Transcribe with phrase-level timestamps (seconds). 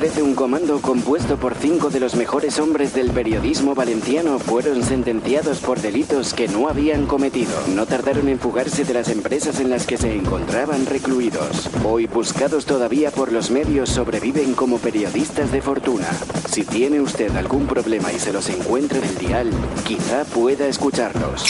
[0.00, 5.58] 13, un comando compuesto por cinco de los mejores hombres del periodismo valenciano fueron sentenciados
[5.60, 7.52] por delitos que no habían cometido.
[7.74, 11.68] No tardaron en fugarse de las empresas en las que se encontraban recluidos.
[11.84, 16.08] Hoy, buscados todavía por los medios, sobreviven como periodistas de fortuna.
[16.48, 19.50] Si tiene usted algún problema y se los encuentra en el dial,
[19.84, 21.44] quizá pueda escucharlos.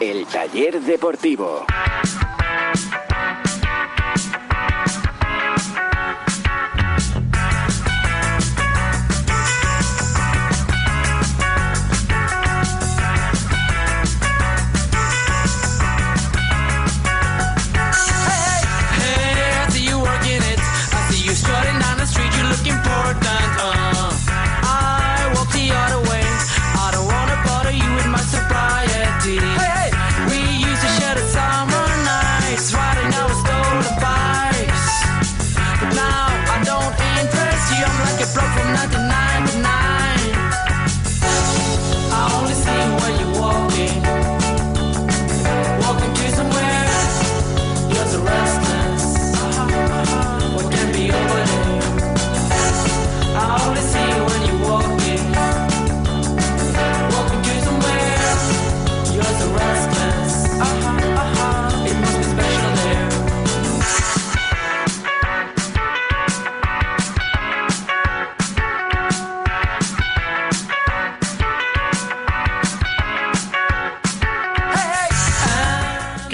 [0.00, 1.64] El taller deportivo.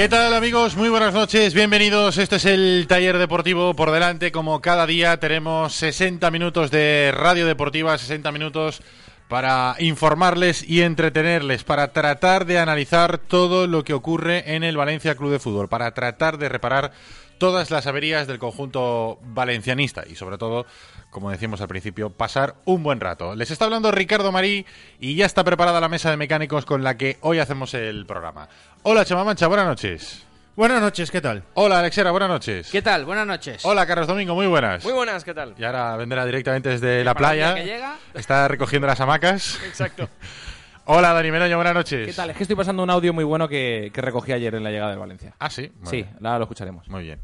[0.04, 0.76] ¿Qué tal amigos?
[0.76, 2.18] Muy buenas noches, bienvenidos.
[2.18, 4.32] Este es el taller deportivo por delante.
[4.32, 8.82] Como cada día tenemos 60 minutos de radio deportiva, 60 minutos
[9.28, 15.14] para informarles y entretenerles, para tratar de analizar todo lo que ocurre en el Valencia
[15.14, 16.92] Club de Fútbol, para tratar de reparar
[17.38, 20.66] todas las averías del conjunto valencianista y sobre todo,
[21.14, 23.36] como decíamos al principio, pasar un buen rato.
[23.36, 24.66] Les está hablando Ricardo Marí
[24.98, 28.48] y ya está preparada la mesa de mecánicos con la que hoy hacemos el programa.
[28.82, 30.26] Hola Chema Mancha, buenas noches.
[30.56, 31.44] Buenas noches, ¿qué tal?
[31.54, 32.68] Hola Alexera, buenas noches.
[32.68, 33.04] ¿Qué tal?
[33.04, 33.64] Buenas noches.
[33.64, 34.82] Hola Carlos Domingo, muy buenas.
[34.82, 35.54] Muy buenas, ¿qué tal?
[35.56, 37.54] Y ahora vendrá directamente desde la playa.
[37.54, 37.96] día que llega.
[38.12, 39.60] Está recogiendo las hamacas.
[39.64, 40.08] Exacto.
[40.86, 42.08] Hola Dani Meroño, buenas noches.
[42.08, 42.30] ¿Qué tal?
[42.30, 44.90] Es que estoy pasando un audio muy bueno que, que recogí ayer en la llegada
[44.90, 45.32] del Valencia.
[45.38, 45.70] Ah, sí.
[45.78, 46.16] Muy sí, bien.
[46.26, 46.88] ahora lo escucharemos.
[46.88, 47.20] Muy bien.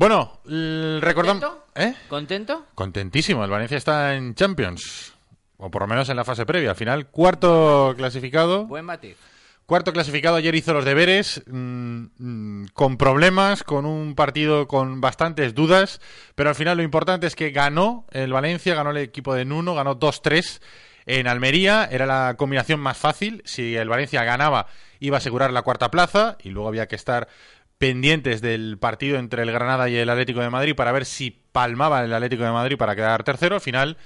[0.00, 1.44] Bueno, recordamos.
[1.44, 1.66] ¿Contento?
[1.74, 1.94] ¿Eh?
[2.08, 2.66] ¿Contento?
[2.74, 3.44] Contentísimo.
[3.44, 5.12] El Valencia está en Champions.
[5.58, 6.70] O por lo menos en la fase previa.
[6.70, 8.64] Al final, cuarto clasificado.
[8.64, 9.18] Buen matiz.
[9.66, 15.54] Cuarto clasificado ayer hizo los deberes mm, mm, con problemas, con un partido con bastantes
[15.54, 16.00] dudas,
[16.34, 19.74] pero al final lo importante es que ganó el Valencia, ganó el equipo de Nuno,
[19.74, 20.62] ganó 2-3
[21.04, 24.66] en Almería, era la combinación más fácil, si el Valencia ganaba
[25.00, 27.28] iba a asegurar la cuarta plaza y luego había que estar
[27.80, 32.04] pendientes del partido entre el Granada y el Atlético de Madrid para ver si palmaba
[32.04, 33.96] el Atlético de Madrid para quedar tercero, al final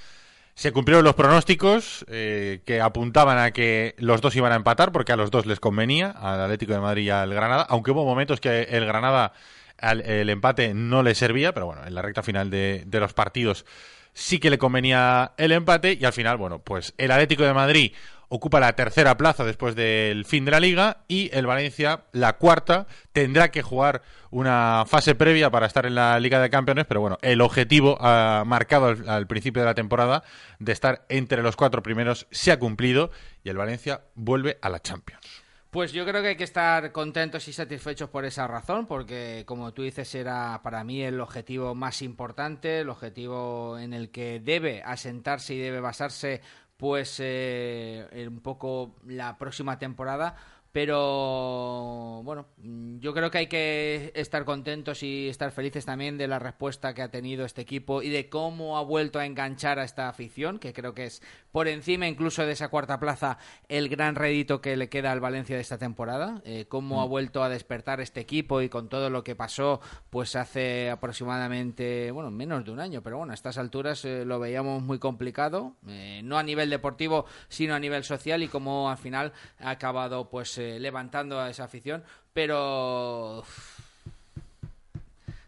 [0.54, 5.10] se cumplieron los pronósticos eh, que apuntaban a que los dos iban a empatar porque
[5.10, 8.38] a los dos les convenía, al Atlético de Madrid y al Granada, aunque hubo momentos
[8.40, 9.32] que el Granada
[9.78, 13.12] al- el empate no le servía, pero bueno, en la recta final de, de los
[13.12, 13.66] partidos
[14.12, 17.92] sí que le convenía el empate y al final, bueno, pues el Atlético de Madrid
[18.28, 22.86] ocupa la tercera plaza después del fin de la liga y el Valencia la cuarta
[23.12, 27.18] tendrá que jugar una fase previa para estar en la Liga de Campeones, pero bueno,
[27.22, 30.24] el objetivo marcado al principio de la temporada
[30.58, 33.10] de estar entre los cuatro primeros se ha cumplido
[33.44, 35.44] y el Valencia vuelve a la Champions.
[35.74, 39.74] Pues yo creo que hay que estar contentos y satisfechos por esa razón, porque como
[39.74, 44.84] tú dices era para mí el objetivo más importante, el objetivo en el que debe
[44.84, 46.42] asentarse y debe basarse
[46.84, 50.36] pues eh, un poco la próxima temporada.
[50.74, 56.26] Pero bueno, mm, yo creo que hay que estar contentos y estar felices también de
[56.26, 59.84] la respuesta que ha tenido este equipo y de cómo ha vuelto a enganchar a
[59.84, 64.16] esta afición, que creo que es por encima incluso de esa cuarta plaza el gran
[64.16, 66.42] rédito que le queda al Valencia de esta temporada.
[66.44, 69.80] Eh, cómo ha vuelto a despertar este equipo y con todo lo que pasó,
[70.10, 74.40] pues hace aproximadamente, bueno, menos de un año, pero bueno, a estas alturas eh, lo
[74.40, 78.98] veíamos muy complicado, eh, no a nivel deportivo, sino a nivel social y cómo al
[78.98, 82.02] final ha acabado pues eh, levantando a esa afición,
[82.32, 83.44] pero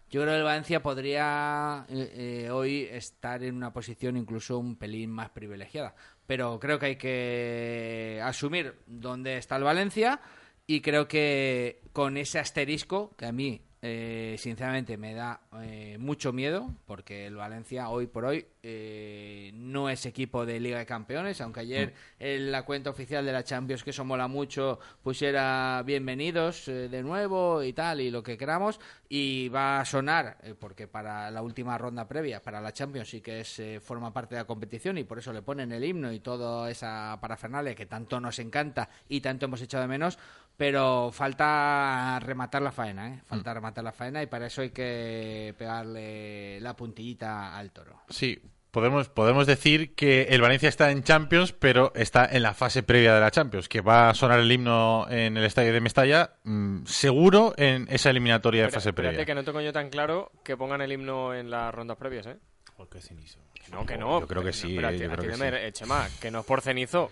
[0.09, 4.77] yo creo que el Valencia podría eh, eh, hoy estar en una posición incluso un
[4.77, 5.95] pelín más privilegiada.
[6.27, 10.21] Pero creo que hay que asumir dónde está el Valencia
[10.67, 16.33] y creo que con ese asterisco, que a mí eh, sinceramente me da eh, mucho
[16.33, 21.41] miedo porque el Valencia hoy por hoy eh, no es equipo de Liga de Campeones,
[21.41, 26.67] aunque ayer en la cuenta oficial de la Champions, que eso mola mucho, pusiera bienvenidos
[26.67, 30.89] eh, de nuevo y tal, y lo que queramos, y va a sonar, eh, porque
[30.89, 34.47] para la última ronda previa, para la Champions sí que es, forma parte de la
[34.49, 38.41] competición y por eso le ponen el himno y toda esa parafernalia que tanto nos
[38.41, 40.19] encanta y tanto hemos echado de menos,
[40.57, 43.21] pero falta rematar la faena, ¿eh?
[43.27, 48.01] Falta rematar la faena y para eso hay que pegarle la puntillita al toro.
[48.09, 52.83] Sí, podemos, podemos decir que el Valencia está en Champions, pero está en la fase
[52.83, 56.33] previa de la Champions, que va a sonar el himno en el estadio de Mestalla,
[56.45, 59.27] mm, seguro en esa eliminatoria de fase espérate previa.
[59.27, 62.37] que no tengo yo tan claro que pongan el himno en las rondas previas, ¿eh?
[62.77, 63.39] Porque cenizo.
[63.55, 64.21] Que no, que no.
[64.21, 65.43] Yo creo que No, sí, eh, yo creo que sí.
[65.43, 67.11] eh, Chema, que no es por cenizo,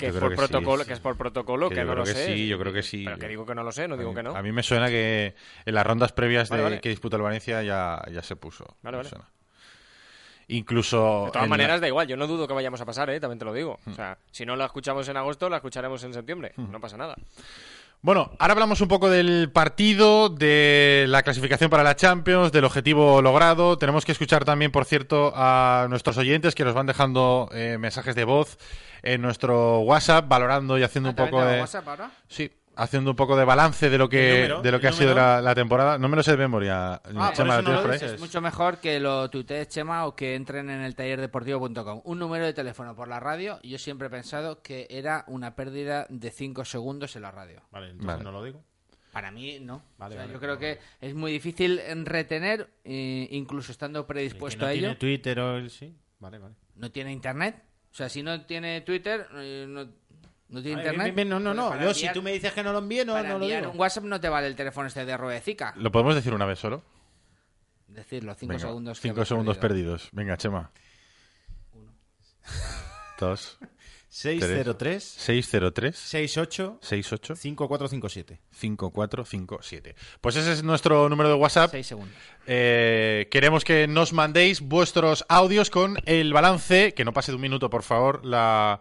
[0.00, 2.26] que por que protocolo, sí, que es por protocolo, Que no lo que sé.
[2.34, 3.04] sí, yo creo que sí.
[3.04, 4.34] Pero que digo que no lo sé, no digo que no.
[4.36, 7.62] A mí me suena que en las rondas previas de Vale, que disputa el Valencia
[7.62, 8.64] ya, ya se puso.
[8.82, 9.08] Vale, vale.
[9.08, 9.24] suena.
[10.48, 11.26] Incluso.
[11.26, 13.20] De todas la- maneras, da igual, yo no dudo que vayamos a pasar, ¿eh?
[13.20, 13.78] También te lo digo.
[13.84, 13.92] Hmm.
[13.92, 16.52] O sea, si no la escuchamos en agosto, la escucharemos en septiembre.
[16.56, 17.14] No pasa nada.
[18.02, 23.20] Bueno, ahora hablamos un poco del partido, de la clasificación para la Champions, del objetivo
[23.20, 23.76] logrado.
[23.76, 28.14] Tenemos que escuchar también, por cierto, a nuestros oyentes que nos van dejando eh, mensajes
[28.14, 28.56] de voz
[29.02, 31.60] en nuestro WhatsApp, valorando y haciendo un ¿también poco de.
[31.60, 32.10] WhatsApp ahora?
[32.26, 32.50] Sí,
[32.82, 35.40] haciendo un poco de balance de lo que, de lo que ¿El ha sido la,
[35.40, 35.98] la temporada.
[35.98, 36.94] No me lo sé de memoria.
[36.94, 37.96] Ah, Chema, por eso ¿lo no lo por ahí?
[37.98, 38.12] dices.
[38.12, 42.00] Es mucho mejor que lo tuitees, Chema, o que entren en el tallerdeportivo.com.
[42.04, 46.06] Un número de teléfono por la radio, yo siempre he pensado que era una pérdida
[46.08, 47.60] de 5 segundos en la radio.
[47.70, 48.24] Vale, entonces Vale.
[48.24, 48.62] no lo digo.
[49.12, 49.82] Para mí, no.
[49.98, 50.78] Vale, O sea, vale, yo creo vale.
[50.78, 54.80] que es muy difícil en retener, eh, incluso estando predispuesto no a ello.
[54.82, 55.92] tiene Twitter o el sí.
[56.20, 56.54] Vale, vale.
[56.76, 57.62] ¿No tiene internet?
[57.90, 59.88] O sea, si no tiene Twitter, eh, no,
[60.50, 61.04] no tiene internet.
[61.06, 61.68] bien, bien, no, no, Pues no.
[61.70, 63.46] para Yo, si enviar- tú me dices que no lo envíe, no, para no lo
[63.46, 63.70] digo.
[63.70, 65.72] un WhatsApp no te vale el teléfono este de ruedecica.
[65.76, 66.82] ¿Lo podemos decir una vez solo?
[67.88, 69.00] Decirlo, 5 Venga, segundos.
[69.00, 69.92] Cinco segundos perdido.
[69.96, 70.08] perdidos.
[70.12, 70.70] Venga, Chema.
[73.18, 73.58] Dos.
[74.12, 78.40] 603 603 68 68 5457.
[78.50, 79.94] 5457.
[80.20, 81.70] Pues ese es nuestro número de WhatsApp.
[81.70, 82.16] 6 segundos.
[82.46, 87.42] Eh, queremos que nos mandéis vuestros audios con el balance, que no pase de un
[87.42, 88.80] minuto, por favor, la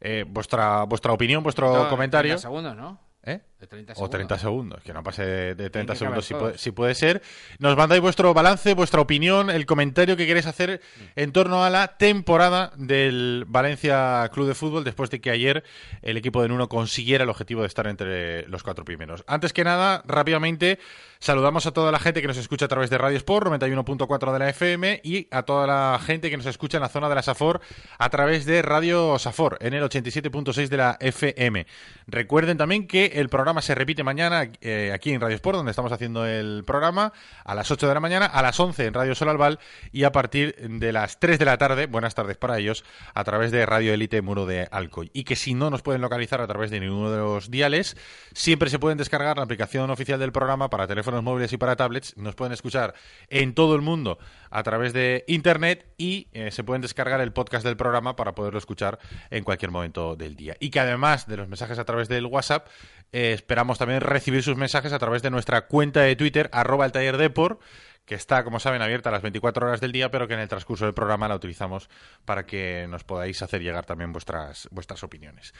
[0.00, 2.32] eh, vuestra vuestra opinión, vuestro No, comentario.
[2.32, 3.00] 30 segundos, ¿no?
[3.24, 3.40] ¿Eh?
[3.60, 4.10] De 30 O segundos.
[4.10, 7.22] 30 segundos, que no pase de, de 30 que segundos si puede, si puede ser.
[7.58, 10.80] Nos mandáis vuestro balance, vuestra opinión, el comentario que queréis hacer
[11.16, 15.64] en torno a la temporada del Valencia Club de Fútbol después de que ayer
[16.02, 19.24] el equipo de Nuno consiguiera el objetivo de estar entre los cuatro primeros.
[19.26, 20.78] Antes que nada, rápidamente,
[21.18, 24.38] saludamos a toda la gente que nos escucha a través de Radio Sport 91.4 de
[24.38, 27.22] la FM y a toda la gente que nos escucha en la zona de la
[27.22, 27.60] Safor
[27.98, 31.66] a través de Radio Safor en el 87.6 de la FM.
[32.06, 35.90] Recuerden también que el programa se repite mañana eh, aquí en Radio Sport, donde estamos
[35.90, 37.12] haciendo el programa,
[37.44, 39.58] a las 8 de la mañana, a las 11 en Radio Sol Albal
[39.90, 42.84] y a partir de las 3 de la tarde, buenas tardes para ellos,
[43.14, 45.10] a través de Radio Elite Muro de Alcoy.
[45.14, 47.96] Y que si no nos pueden localizar a través de ninguno de los diales,
[48.34, 52.16] siempre se pueden descargar la aplicación oficial del programa para teléfonos móviles y para tablets.
[52.16, 52.94] Nos pueden escuchar
[53.28, 54.18] en todo el mundo
[54.50, 58.58] a través de Internet y eh, se pueden descargar el podcast del programa para poderlo
[58.58, 58.98] escuchar
[59.30, 60.56] en cualquier momento del día.
[60.60, 62.68] Y que además de los mensajes a través del WhatsApp,
[63.12, 66.92] eh, esperamos también recibir sus mensajes a través de nuestra cuenta de Twitter, arroba el
[66.92, 67.58] taller Depor,
[68.04, 70.48] que está, como saben, abierta a las 24 horas del día, pero que en el
[70.48, 71.88] transcurso del programa la utilizamos
[72.24, 75.52] para que nos podáis hacer llegar también vuestras, vuestras opiniones.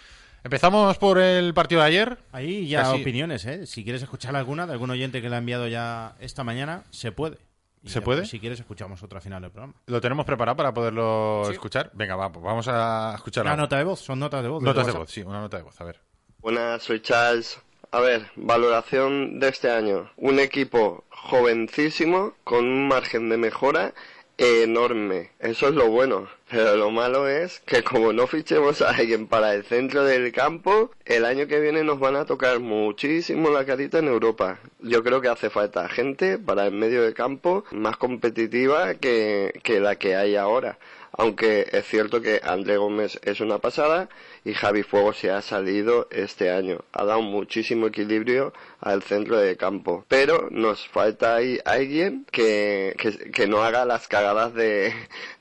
[0.44, 2.18] Empezamos por el partido de ayer.
[2.32, 3.66] Ahí ya Casi- opiniones, ¿eh?
[3.66, 7.12] Si quieres escuchar alguna de algún oyente que le ha enviado ya esta mañana, se
[7.12, 7.38] puede.
[7.82, 8.20] Y ¿Se ya, puede?
[8.22, 9.74] pues, si quieres, escuchamos otra final del programa.
[9.86, 11.90] ¿Lo tenemos preparado para poderlo escuchar?
[11.94, 14.62] Venga, va, pues vamos a escuchar Una nota de voz, son notas de voz.
[14.62, 16.00] Notas de voz, sí, una nota de voz, a ver.
[16.38, 17.60] Buenas, soy Charles.
[17.90, 20.10] A ver, valoración de este año.
[20.18, 23.94] Un equipo jovencísimo, con un margen de mejora
[24.36, 25.30] enorme.
[25.40, 26.28] Eso es lo bueno.
[26.50, 30.90] Pero lo malo es que como no fichemos a alguien para el centro del campo,
[31.06, 34.58] el año que viene nos van a tocar muchísimo la carita en Europa.
[34.80, 39.80] Yo creo que hace falta gente para el medio de campo más competitiva que, que
[39.80, 40.78] la que hay ahora.
[41.12, 44.08] Aunque es cierto que André Gómez es una pasada
[44.48, 46.78] y Javi Fuego se ha salido este año.
[46.92, 50.04] Ha dado muchísimo equilibrio al centro de campo.
[50.08, 54.92] Pero nos falta ahí alguien que, que, que no haga las cagadas de,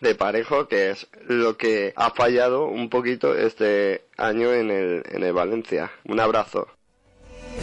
[0.02, 5.24] de parejo, que es lo que ha fallado un poquito este año en el, en
[5.24, 5.92] el Valencia.
[6.06, 6.68] Un abrazo.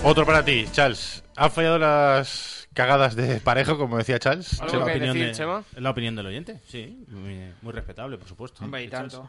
[0.03, 1.23] Otro para ti, Charles.
[1.37, 4.61] ¿Han fallado las cagadas de parejo, como decía Charles?
[4.61, 5.65] ¿Algo Es la, que opinión decir, de- Chema?
[5.77, 7.05] la opinión del oyente, sí.
[7.09, 8.65] Muy, muy respetable, por supuesto.
[8.65, 9.29] Hombre, y tanto.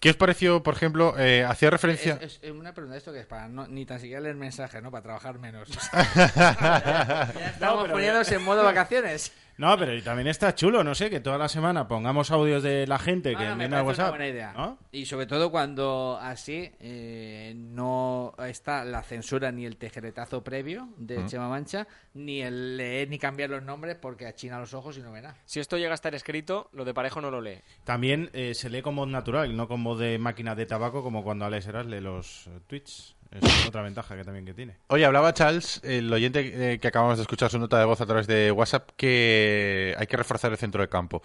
[0.00, 2.18] ¿Qué os pareció, por ejemplo, eh, hacía referencia...
[2.22, 4.90] Es, una pregunta esto que es para no, ni tan siquiera leer mensajes, ¿no?
[4.90, 5.68] Para trabajar menos.
[5.92, 9.30] ya estamos pero- poniéndonos en modo vacaciones.
[9.60, 12.98] No, pero también está chulo, no sé, que toda la semana pongamos audios de la
[12.98, 14.08] gente que me viene al parece una WhatsApp.
[14.08, 14.52] buena idea.
[14.54, 14.78] ¿no?
[14.90, 21.26] Y sobre todo cuando así eh, no está la censura ni el tejeretazo previo de
[21.26, 25.12] Chema Mancha, ni el leer ni cambiar los nombres porque achina los ojos y no
[25.12, 25.36] ve nada.
[25.44, 27.60] Si esto llega a estar escrito, lo de Parejo no lo lee.
[27.84, 31.22] También eh, se lee con voz natural, no con voz de máquina de tabaco como
[31.22, 33.14] cuando Alex Heras lee los eh, tweets.
[33.30, 34.76] Es otra ventaja que también que tiene.
[34.88, 38.06] Oye, hablaba Charles, el oyente eh, que acabamos de escuchar su nota de voz a
[38.06, 41.22] través de WhatsApp, que hay que reforzar el centro del campo.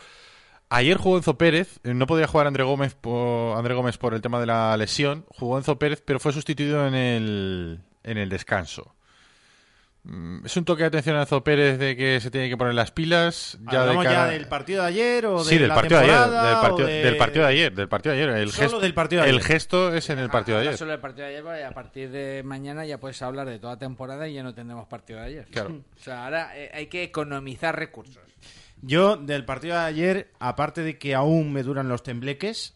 [0.70, 4.22] Ayer jugó Enzo Pérez, eh, no podía jugar André Gómez por, André Gómez por el
[4.22, 8.96] tema de la lesión, jugó Enzo Pérez, pero fue sustituido en el, en el descanso.
[10.08, 12.76] Mm, ¿Es un toque de atención a Enzo Pérez de que se tiene que poner
[12.76, 13.58] las pilas?
[13.64, 16.00] Ya de ¿Hablamos cara- ya del partido de ayer o de Sí, del la partido
[16.00, 18.36] de ayer, del partido, de- del partido de ayer, del partido de ayer.
[18.38, 19.48] El Solo gesto, del partido de el ayer.
[19.48, 20.78] gesto es en el partido de ayer.
[20.78, 24.28] solo del partido de ayer, a partir de mañana ya puedes hablar de toda temporada
[24.28, 25.46] y ya no tendremos partido de ayer.
[25.50, 25.82] Claro.
[25.98, 28.22] O sea, ahora eh, hay que economizar recursos.
[28.84, 32.76] Yo, del partido de ayer, aparte de que aún me duran los tembleques,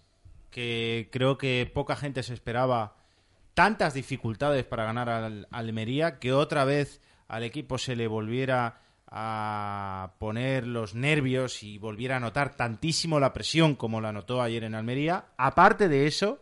[0.50, 2.96] que creo que poca gente se esperaba
[3.54, 10.14] tantas dificultades para ganar al Almería, que otra vez al equipo se le volviera a
[10.20, 14.76] poner los nervios y volviera a notar tantísimo la presión como la notó ayer en
[14.76, 15.26] Almería.
[15.38, 16.42] Aparte de eso,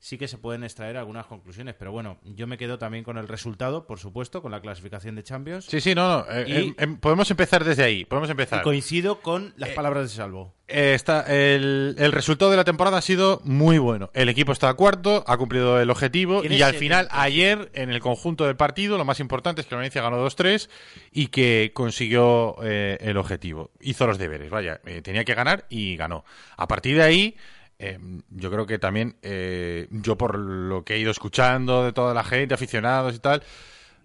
[0.00, 3.26] sí que se pueden extraer algunas conclusiones, pero bueno, yo me quedo también con el
[3.26, 5.64] resultado, por supuesto, con la clasificación de Champions.
[5.64, 6.26] Sí, sí, no, no.
[6.30, 8.04] eh, Y- em- em, podemos empezar desde ahí.
[8.04, 8.62] Podemos Y empezar.
[8.62, 10.54] coincido con las palabras de Salvo.
[10.70, 14.10] Eh, está, el, el resultado de la temporada ha sido muy bueno.
[14.12, 18.44] El equipo está cuarto, ha cumplido el objetivo y al final, ayer, en el conjunto
[18.46, 20.68] del partido, lo más importante es que la Valencia ganó 2-3
[21.10, 23.70] y que consiguió eh, el objetivo.
[23.80, 26.24] Hizo los deberes, vaya, eh, tenía que ganar y ganó.
[26.58, 27.36] A partir de ahí,
[27.78, 27.98] eh,
[28.30, 32.24] yo creo que también, eh, yo por lo que he ido escuchando de toda la
[32.24, 33.42] gente, aficionados y tal,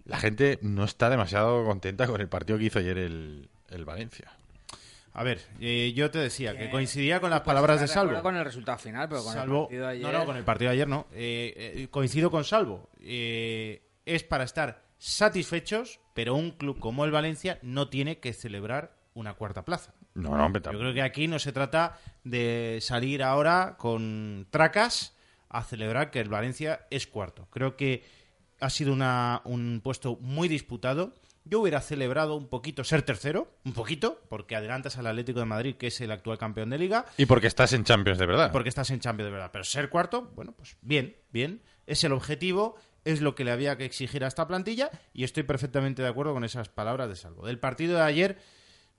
[0.04, 4.30] la gente no está demasiado contenta con el partido que hizo ayer el, el Valencia.
[5.16, 8.20] A ver, eh, yo te decía que coincidía con las palabras de Salvo.
[8.20, 10.02] con el resultado final, pero con Salvo- el partido de ayer...
[10.12, 11.06] No, no, con el partido de ayer no.
[11.12, 12.88] Eh, eh, coincido con Salvo.
[13.00, 18.96] Eh, es para estar satisfechos, pero un club como el Valencia no tiene que celebrar
[19.14, 19.94] una cuarta plaza.
[20.14, 25.16] No, no, hombre, Yo creo que aquí no se trata de salir ahora con tracas
[25.48, 27.48] a celebrar que el Valencia es cuarto.
[27.50, 28.04] Creo que
[28.60, 31.14] ha sido una- un puesto muy disputado.
[31.44, 35.74] Yo hubiera celebrado un poquito ser tercero, un poquito, porque adelantas al Atlético de Madrid,
[35.76, 38.50] que es el actual campeón de liga, Y porque estás en Champions de verdad.
[38.52, 39.50] porque estás en Champions de verdad.
[39.52, 41.60] Pero ser cuarto, bueno, pues bien, bien.
[41.86, 45.42] Es el objetivo, es lo que le había que exigir a esta plantilla y estoy
[45.42, 47.46] perfectamente de acuerdo con esas palabras de Salvo.
[47.46, 48.38] Del partido de ayer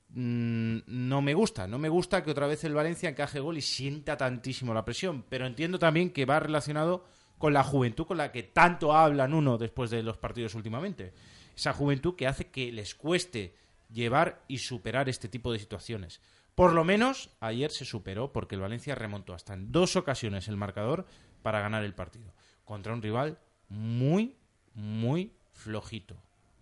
[0.09, 3.62] mm, no me gusta, no me gusta que otra vez el Valencia encaje gol y
[3.62, 7.05] sienta tantísimo la presión, pero entiendo también que va relacionado
[7.38, 11.13] con la juventud con la que tanto hablan uno después de los partidos últimamente.
[11.55, 13.55] Esa juventud que hace que les cueste
[13.91, 16.21] llevar y superar este tipo de situaciones.
[16.55, 20.57] Por lo menos ayer se superó porque el Valencia remontó hasta en dos ocasiones el
[20.57, 21.05] marcador
[21.41, 22.33] para ganar el partido.
[22.63, 24.38] Contra un rival muy,
[24.74, 26.15] muy flojito.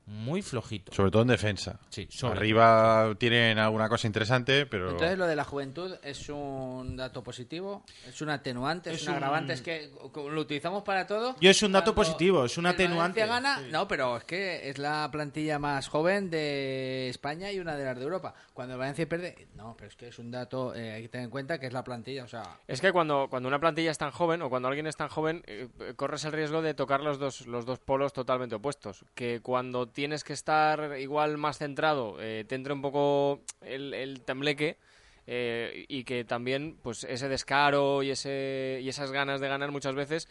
[0.05, 0.91] Muy flojito.
[0.93, 1.79] Sobre todo en defensa.
[1.89, 4.91] Sí, sobre- Arriba tienen alguna cosa interesante, pero.
[4.91, 9.12] Entonces lo de la juventud es un dato positivo, es un atenuante, es, Es un
[9.12, 11.36] un- agravante, es que lo utilizamos para todo.
[11.39, 13.22] Yo es un dato positivo, es un el atenuante.
[13.25, 13.72] Valencia gana, Sí.
[13.72, 17.98] no, pero es que es la plantilla más joven de España y una de las
[17.98, 18.33] de Europa.
[18.53, 21.25] Cuando el Valencia pierde, no, pero es que es un dato, eh, hay que tener
[21.25, 23.98] en cuenta que es la plantilla, o sea, Es que cuando, cuando una plantilla es
[23.98, 27.19] tan joven o cuando alguien es tan joven, eh, corres el riesgo de tocar los
[27.19, 29.05] dos, los dos polos totalmente opuestos.
[29.15, 34.77] Que cuando tienes que estar igual más centrado, eh, te entra un poco el, tembleque
[35.27, 39.95] eh, y que también pues ese descaro y, ese, y esas ganas de ganar muchas
[39.95, 40.27] veces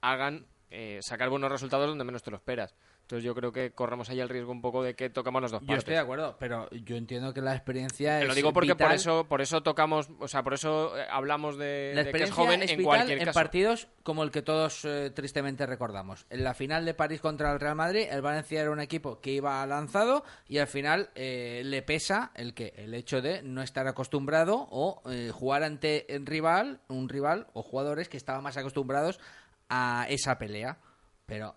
[0.00, 2.74] hagan eh, sacar buenos resultados donde menos te lo esperas.
[3.06, 5.60] Entonces yo creo que corremos ahí el riesgo un poco de que tocamos las dos
[5.60, 5.78] yo partes.
[5.84, 8.90] estoy de acuerdo, pero yo entiendo que la experiencia Te es lo digo porque por
[8.90, 12.30] eso, por eso tocamos, o sea, por eso eh, hablamos de, La de que es
[12.30, 13.38] experiencia joven es en vital cualquier en caso.
[13.38, 16.26] partidos como el que todos eh, tristemente recordamos.
[16.30, 19.30] En la final de París contra el Real Madrid, el Valencia era un equipo que
[19.30, 23.86] iba lanzado y al final eh, le pesa el que el hecho de no estar
[23.86, 29.20] acostumbrado o eh, jugar ante el rival, un rival o jugadores que estaban más acostumbrados
[29.68, 30.78] a esa pelea.
[31.24, 31.54] Pero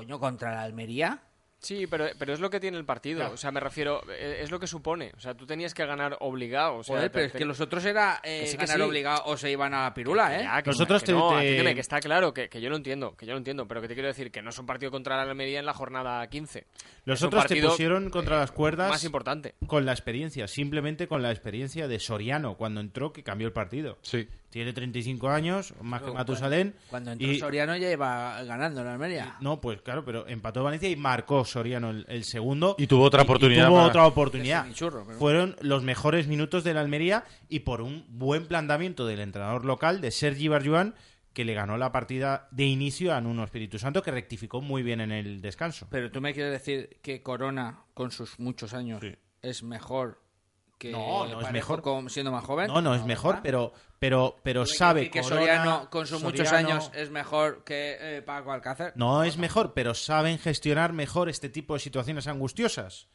[0.00, 1.22] coño contra la Almería
[1.62, 3.30] Sí, pero, pero es lo que tiene el partido.
[3.32, 5.12] O sea, me refiero, eh, es lo que supone.
[5.14, 6.76] O sea, tú tenías que ganar obligado.
[6.76, 8.64] O sea, Joder, te- pero es te- que los otros era eh, Que sí, que
[8.64, 8.82] ganar sí.
[8.82, 10.44] obligado o se iban a la pirula, ¿eh?
[10.44, 13.14] Ya, que, Nosotros que te- no, te- que está claro, que, que yo lo entiendo,
[13.14, 15.16] que yo lo entiendo, pero que te quiero decir que no es un partido contra
[15.16, 16.66] la Almería en la jornada 15.
[17.04, 19.54] Los Es otros te pusieron contra las cuerdas Más importante.
[19.66, 23.98] con la experiencia, simplemente con la experiencia de Soriano cuando entró que cambió el partido.
[24.00, 24.26] Sí.
[24.50, 26.74] Tiene 35 años, más que Matusalén.
[26.88, 29.36] Cuando entró y- Soriano ya iba ganando en Almería.
[29.40, 32.74] No, pues claro, pero empató Valencia y marcó Soriano el, el segundo.
[32.78, 34.70] Y tuvo otra oportunidad tuvo para- otra oportunidad.
[34.72, 39.20] Churro, pero- Fueron los mejores minutos de la Almería y por un buen planteamiento del
[39.20, 40.94] entrenador local, de Sergi Barjuan,
[41.32, 45.00] que le ganó la partida de inicio a Nuno Espíritu Santo, que rectificó muy bien
[45.00, 45.86] en el descanso.
[45.88, 49.14] Pero tú me quieres decir que Corona, con sus muchos años, Sí.
[49.42, 50.19] es mejor
[50.80, 51.82] que No, no es mejor.
[51.82, 52.66] con- siendo más joven.
[52.68, 53.42] No, no, es mejor, ¿verdad?
[53.44, 57.62] pero, pero, pero ¿Tú me sabe que Corona, Soriano, con sus muchos años, es mejor
[57.64, 58.94] que eh, Paco Alcácer.
[58.96, 63.08] No es mejor, pero saben gestionar mejor este tipo de situaciones angustiosas.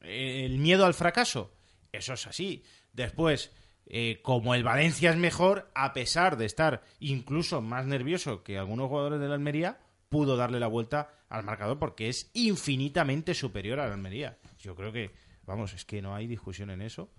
[0.00, 1.50] El miedo al fracaso,
[1.92, 2.62] eso es así.
[2.92, 3.52] Después,
[3.86, 8.88] eh, como el Valencia es mejor, a pesar de estar incluso más nervioso que algunos
[8.88, 9.78] jugadores de la Almería,
[10.10, 14.36] pudo darle la vuelta al marcador porque es infinitamente superior a la Almería.
[14.58, 15.10] Yo creo que,
[15.48, 17.10] vamos, es que no hay discusión en eso,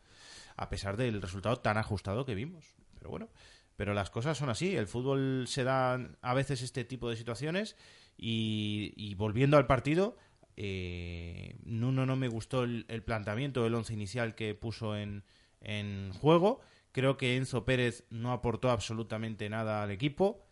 [0.55, 2.65] a pesar del resultado tan ajustado que vimos.
[2.97, 3.29] Pero bueno,
[3.75, 4.75] pero las cosas son así.
[4.75, 7.75] El fútbol se da a veces este tipo de situaciones
[8.17, 10.17] y, y volviendo al partido,
[10.55, 15.23] eh, Nuno no me gustó el, el planteamiento, el once inicial que puso en,
[15.61, 16.61] en juego.
[16.91, 20.45] Creo que Enzo Pérez no aportó absolutamente nada al equipo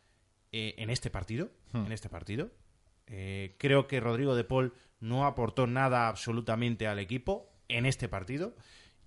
[0.51, 1.51] eh, en este partido.
[1.73, 2.49] En este partido.
[3.07, 8.55] Eh, creo que Rodrigo de Paul no aportó nada absolutamente al equipo en este partido.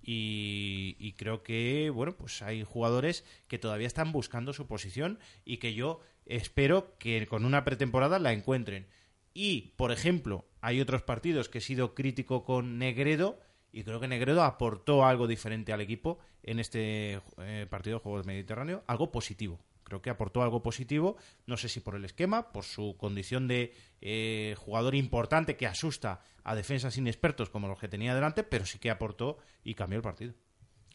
[0.03, 5.57] Y, y creo que, bueno, pues hay jugadores que todavía están buscando su posición y
[5.57, 8.87] que yo espero que con una pretemporada la encuentren.
[9.33, 13.39] Y, por ejemplo, hay otros partidos que he sido crítico con Negredo
[13.71, 18.25] y creo que Negredo aportó algo diferente al equipo en este eh, partido de Juegos
[18.25, 19.59] Mediterráneo, algo positivo.
[19.91, 21.17] Creo que aportó algo positivo,
[21.47, 26.21] no sé si por el esquema, por su condición de eh, jugador importante que asusta
[26.45, 30.01] a defensas inexpertos como los que tenía delante, pero sí que aportó y cambió el
[30.01, 30.33] partido.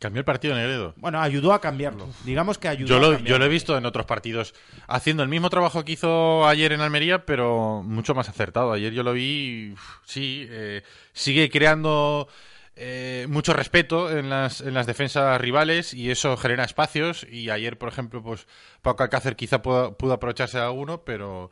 [0.00, 0.94] Cambió el partido Negredo.
[0.96, 2.08] Bueno, ayudó a cambiarlo.
[2.24, 4.54] Digamos que ayudó Yo lo, yo lo he visto en otros partidos
[4.88, 8.72] haciendo el mismo trabajo que hizo ayer en Almería, pero mucho más acertado.
[8.72, 9.74] Ayer yo lo vi,
[10.06, 12.28] sí, eh, sigue creando
[12.76, 17.26] eh, mucho respeto en las, en las defensas rivales y eso genera espacios.
[17.30, 18.46] Y ayer, por ejemplo, pues
[18.82, 21.50] Paco Alcácer quizá pudo, pudo aprovecharse de alguno, pero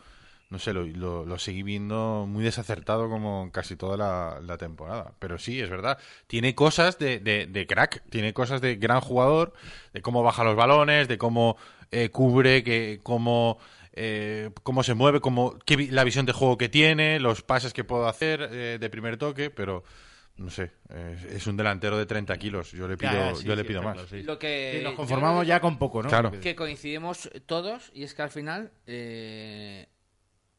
[0.50, 3.96] no sé, lo, lo, seguí viendo muy desacertado como casi toda
[4.40, 5.12] la, temporada.
[5.18, 5.98] Pero sí, es verdad.
[6.28, 9.52] Tiene cosas de, de, de crack, tiene cosas de gran jugador,
[9.92, 11.56] de cómo baja los balones, de cómo
[11.90, 13.58] eh, cubre, que, cómo,
[13.92, 17.84] eh, cómo se mueve, cómo, qué la visión de juego que tiene, los pases que
[17.84, 19.84] puedo hacer eh, de primer toque, pero
[20.36, 22.72] no sé, eh, es un delantero de 30 kilos.
[22.72, 23.94] Yo le pido, sí, yo le pido más.
[23.94, 24.22] claro, sí.
[24.22, 26.08] Lo que Sí, nos conformamos ya con poco, ¿no?
[26.08, 26.32] Claro.
[26.40, 29.88] que coincidimos todos y es que al final eh,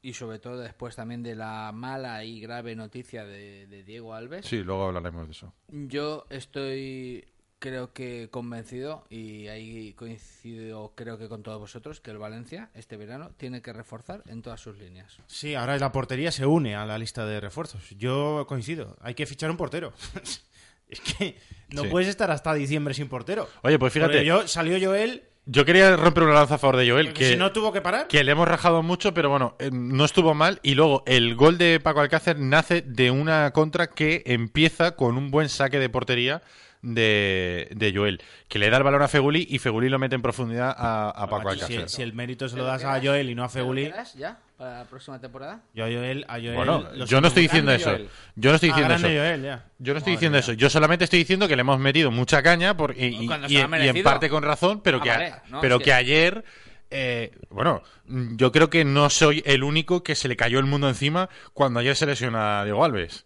[0.01, 4.45] y sobre todo después también de la mala y grave noticia de, de Diego Alves
[4.45, 5.53] Sí, luego hablaremos de eso.
[5.69, 7.25] yo estoy
[7.65, 12.95] creo que convencido y ahí coincido creo que con todos vosotros que el Valencia este
[12.95, 16.85] verano tiene que reforzar en todas sus líneas Sí, ahora la portería se une a
[16.85, 17.89] la lista de refuerzos.
[17.97, 18.95] Yo coincido.
[19.01, 19.93] Hay que fichar un portero.
[20.89, 21.37] es que
[21.69, 21.87] no Sí.
[21.89, 23.49] puedes estar hasta diciembre sin portero.
[23.63, 25.23] Oye, pues fíjate, Porque yo, yo, salió Joel,
[25.65, 28.07] quería romper una lanza a favor de Joel, que, si no tuvo que parar.
[28.07, 30.59] que le hemos rajado mucho, pero bueno, eh, no estuvo mal.
[30.61, 35.31] Y luego el gol de Paco Alcácer nace de una contra que empieza con un
[35.31, 36.43] buen saque de portería
[36.85, 40.21] de, de Joel, que le da el balón a Feguli y Feguli lo mete en
[40.21, 41.51] profundidad a, a Paco
[41.87, 43.01] si, el mérito se ¿Te lo das a?
[43.01, 46.25] Joel y no a ¿Te lo Feguli, ya para la próxima temporada yo a Joel,
[46.27, 47.97] a Joel Bueno, yo no estoy siento diciendo eso.
[48.35, 49.01] Yo no estoy Ah, diciendo eso.
[49.07, 49.65] grande Joel, ya.
[49.79, 50.39] Yo no estoy Madre diciendo mía.
[50.41, 50.53] eso.
[50.53, 54.43] Yo solamente estoy diciendo que le hemos metido mucha caña por, y, en parte con
[54.43, 56.45] razón, pero Ah, que, a- vale, no, pero es que que- ayer,
[56.91, 60.87] eh, bueno, yo creo que no soy el único que se le cayó el mundo
[60.87, 63.25] encima cuando ayer se lesiona a Diego Alves.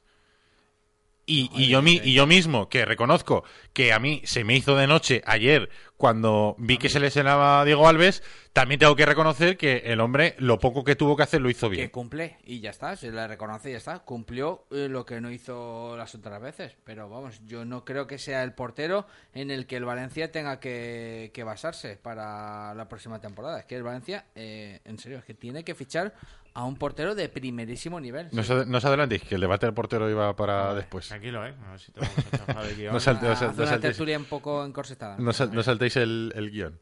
[1.30, 4.88] Y, y yo, y yo mismo, que reconozco que a mí se me hizo de
[4.88, 9.84] noche ayer cuando vi que se lesionaba a Diego Alves, también tengo que reconocer que
[9.86, 11.88] el hombre, lo poco que tuvo que hacer, lo hizo bien.
[11.88, 14.00] que cumple y ya está, se le reconoce y ya está.
[14.00, 16.78] Cumplió eh, lo que no hizo las otras veces.
[16.86, 20.62] Pero vamos, yo no creo que sea el portero en el que el Valencia tenga
[20.62, 23.60] que, que basarse para la próxima temporada.
[23.60, 26.14] Es que el Valencia, eh, en serio, es que tiene que fichar
[26.54, 28.28] a un portero de primerísimo nivel.
[28.32, 28.42] No
[28.78, 31.08] os adelantéis, que el debate del portero iba para después.
[31.08, 31.54] Tranquilo, eh.
[31.68, 32.94] A ver si te vamos a el guion.
[32.94, 35.16] No salte- una saltéis- tertulia un poco encorsetada.
[35.20, 36.80] No, sal- no saltéis el, el guion.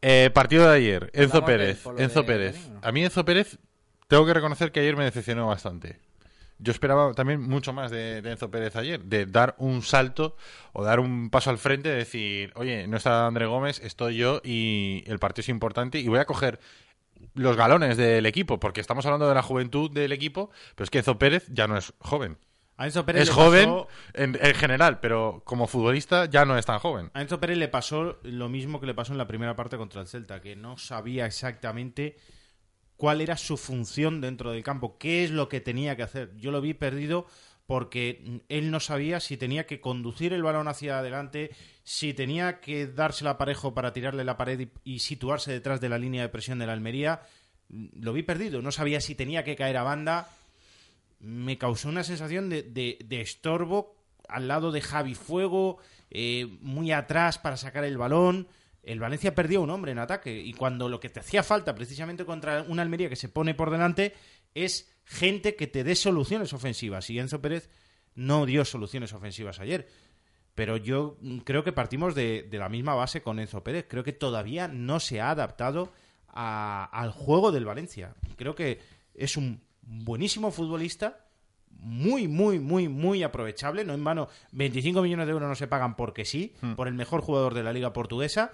[0.00, 1.10] Eh, partido de ayer.
[1.12, 1.86] Enzo Hablamos del Pérez.
[1.98, 2.70] Enzo Pérez.
[2.82, 3.58] A mí Enzo Pérez,
[4.06, 5.98] tengo que reconocer que ayer me decepcionó bastante.
[6.60, 10.36] Yo esperaba también mucho más de, de Enzo Pérez ayer, de dar un salto
[10.72, 14.40] o dar un paso al frente, de decir, oye, no está André Gómez, estoy yo
[14.42, 16.58] y el partido es importante y voy a coger
[17.38, 20.98] los galones del equipo, porque estamos hablando de la juventud del equipo, pero es que
[20.98, 22.36] Enzo Pérez ya no es joven.
[22.76, 26.64] A Enzo Pérez es joven pasó- en, en general, pero como futbolista ya no es
[26.66, 27.10] tan joven.
[27.14, 30.00] A Enzo Pérez le pasó lo mismo que le pasó en la primera parte contra
[30.00, 32.16] el Celta, que no sabía exactamente
[32.96, 36.36] cuál era su función dentro del campo, qué es lo que tenía que hacer.
[36.36, 37.26] Yo lo vi perdido
[37.66, 41.50] porque él no sabía si tenía que conducir el balón hacia adelante,
[41.90, 45.96] si tenía que dársela Parejo para tirarle la pared y, y situarse detrás de la
[45.96, 47.22] línea de presión de la Almería.
[47.70, 50.28] Mm, Lo vi perdido, no sabía si tenía que caer a banda.
[51.20, 53.96] Me causó una sensación de, de- de estorbo
[54.28, 55.78] al lado de Javi Fuego,
[56.10, 58.48] eh, muy atrás para sacar el balón.
[58.82, 62.26] El Valencia perdió un hombre en ataque y cuando lo que te hacía falta precisamente
[62.26, 64.12] contra una Almería que se pone por delante
[64.54, 67.70] es gente que te dé soluciones ofensivas y Enzo Pérez
[68.14, 69.88] no dio soluciones ofensivas ayer.
[70.58, 73.86] Pero yo creo que partimos de, de la misma base con Enzo Pérez.
[73.88, 75.92] Creo que todavía no se ha adaptado
[76.26, 78.16] a- al juego del Valencia.
[78.36, 78.80] Creo que
[79.14, 81.24] es un buenísimo futbolista,
[81.70, 83.84] muy, muy, muy, muy aprovechable.
[83.84, 87.20] No en vano, 25 millones de euros no se pagan porque sí, por el mejor
[87.20, 88.50] jugador de la liga portuguesa.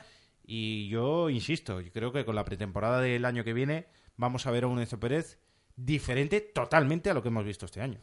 [0.46, 3.86] Y yo insisto, yo creo que con la pretemporada del año que viene
[4.18, 5.38] vamos a ver a un Enzo Pérez
[5.74, 7.98] diferente totalmente a lo que hemos visto este año.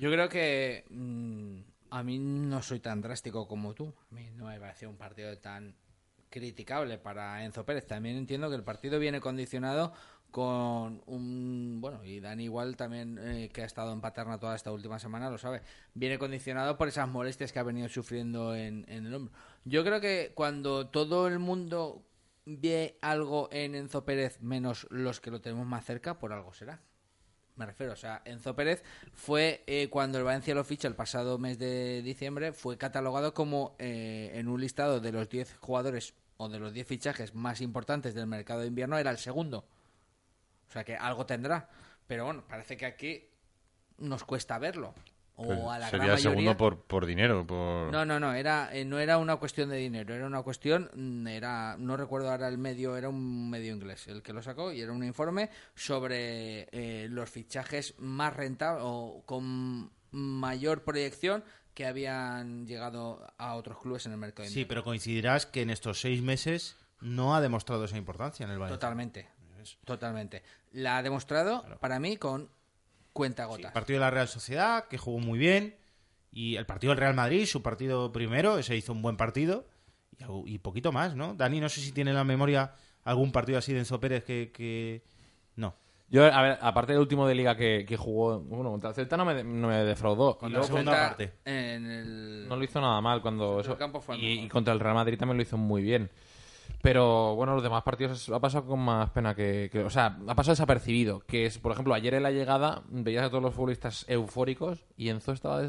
[0.00, 3.94] Yo creo que mm, a mí no soy tan drástico como tú.
[4.10, 5.74] A mí no me parece un partido tan
[6.28, 7.86] criticable para Enzo Pérez.
[7.86, 9.92] También entiendo que el partido viene condicionado
[10.30, 11.78] con un...
[11.80, 15.28] Bueno, y Dani igual también, eh, que ha estado en Paterna toda esta última semana,
[15.28, 15.62] lo sabe.
[15.94, 19.34] Viene condicionado por esas molestias que ha venido sufriendo en, en el hombro.
[19.64, 22.06] Yo creo que cuando todo el mundo
[22.46, 26.80] ve algo en Enzo Pérez, menos los que lo tenemos más cerca, por algo será.
[27.60, 31.36] Me refiero, o sea, Enzo Pérez fue eh, cuando el Valencia lo ficha el pasado
[31.36, 36.48] mes de diciembre, fue catalogado como eh, en un listado de los 10 jugadores o
[36.48, 39.66] de los 10 fichajes más importantes del mercado de invierno, era el segundo.
[40.70, 41.68] O sea que algo tendrá.
[42.06, 43.28] Pero bueno, parece que aquí
[43.98, 44.94] nos cuesta verlo.
[45.40, 46.18] O Pues a la sería gran mayoría.
[46.18, 47.46] segundo por, por dinero.
[47.46, 47.90] Por...
[47.90, 51.26] No, no, no, era, eh, no era una cuestión de dinero, era una cuestión, mm,
[51.28, 54.82] era, no recuerdo ahora el medio, era un medio inglés el que lo sacó y
[54.82, 62.66] era un informe sobre eh, los fichajes más rentables o con mayor proyección que habían
[62.66, 64.48] llegado a otros clubes en el mercado.
[64.48, 68.58] Sí, pero coincidirás que en estos seis meses no ha demostrado esa importancia en el
[68.58, 68.78] Valencia.
[68.78, 69.28] Totalmente,
[69.84, 70.42] totalmente.
[70.72, 72.50] La ha demostrado para mí con
[73.12, 73.66] cuenta Sí, gotas.
[73.66, 75.76] el partido de la Real Sociedad, que jugó muy bien.
[76.32, 79.66] Y el partido del Real Madrid, su partido primero, ese hizo un buen partido.
[80.46, 81.34] Y, poquito más, ¿no?
[81.34, 82.72] Dani, no sé si tiene en la memoria
[83.04, 84.52] algún partido así de Enzo Pérez que...
[84.52, 85.02] que...
[85.56, 85.74] No.
[86.08, 89.16] Yo, a ver, aparte del último de liga que, que jugó, bueno, contra el Celta
[89.16, 90.36] no me, no me defraudó.
[90.36, 91.32] Con Y la segunda parte.
[91.44, 92.48] En el...
[92.48, 93.76] no lo hizo nada mal cuando El eso.
[93.78, 94.44] campo fue el y, mejor.
[94.44, 96.10] y contra el Real Madrid también lo hizo muy bien.
[96.82, 100.52] Pero bueno, los demás partidos ha pasado con más pena que, O sea, ha pasado
[100.52, 101.20] desapercibido.
[101.20, 105.08] Que es, por ejemplo, ayer en la llegada veías a todos los futbolistas eufóricos y
[105.10, 105.60] Enzo estaba.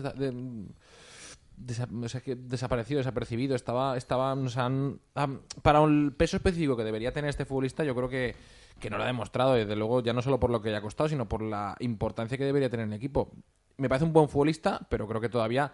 [1.58, 3.56] desaparecido, desapercibido.
[3.56, 3.98] Estaba.
[3.98, 4.36] estaba
[5.62, 8.36] para el peso específico que debería tener este futbolista, yo creo que,
[8.80, 9.54] que no lo ha demostrado.
[9.54, 12.46] Desde luego, ya no solo por lo que haya costado, sino por la importancia que
[12.46, 13.32] debería tener en el equipo.
[13.78, 15.74] Me parece un buen futbolista, pero creo que todavía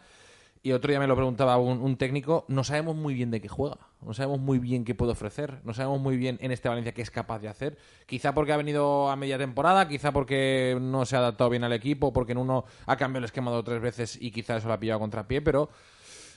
[0.67, 3.77] y otro día me lo preguntaba un, técnico, no sabemos muy bien de qué juega,
[4.01, 7.01] no sabemos muy bien qué puede ofrecer, no sabemos muy bien en este Valencia qué
[7.01, 7.77] es capaz de hacer.
[8.05, 11.71] Quizá porque ha venido a media temporada, quizá porque no se ha adaptado bien al
[11.71, 14.73] equipo, porque en uno ha cambiado el esquema dos tres veces y quizá eso lo
[14.73, 15.69] ha pillado a contrapié, pero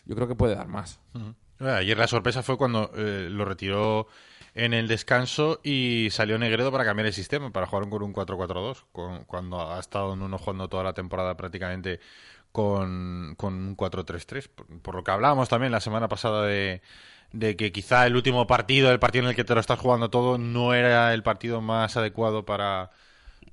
[0.05, 1.01] yo creo que puede dar más.
[1.59, 4.07] Eh, Ayer la sorpresa fue cuando eh, lo retiró
[4.54, 8.84] en el descanso y salió Negredo para cambiar el sistema, para jugar con un 4-4-2,
[8.92, 12.00] con- cuando ha estado en uno jugando toda la temporada prácticamente
[12.52, 14.48] con, un 4-3-3.
[14.48, 16.82] Por, por lo que hablábamos también la semana pasada de,
[17.32, 20.10] de que quizá el último partido, el partido en el que te lo estás jugando
[20.10, 22.90] todo, no era el partido más adecuado para,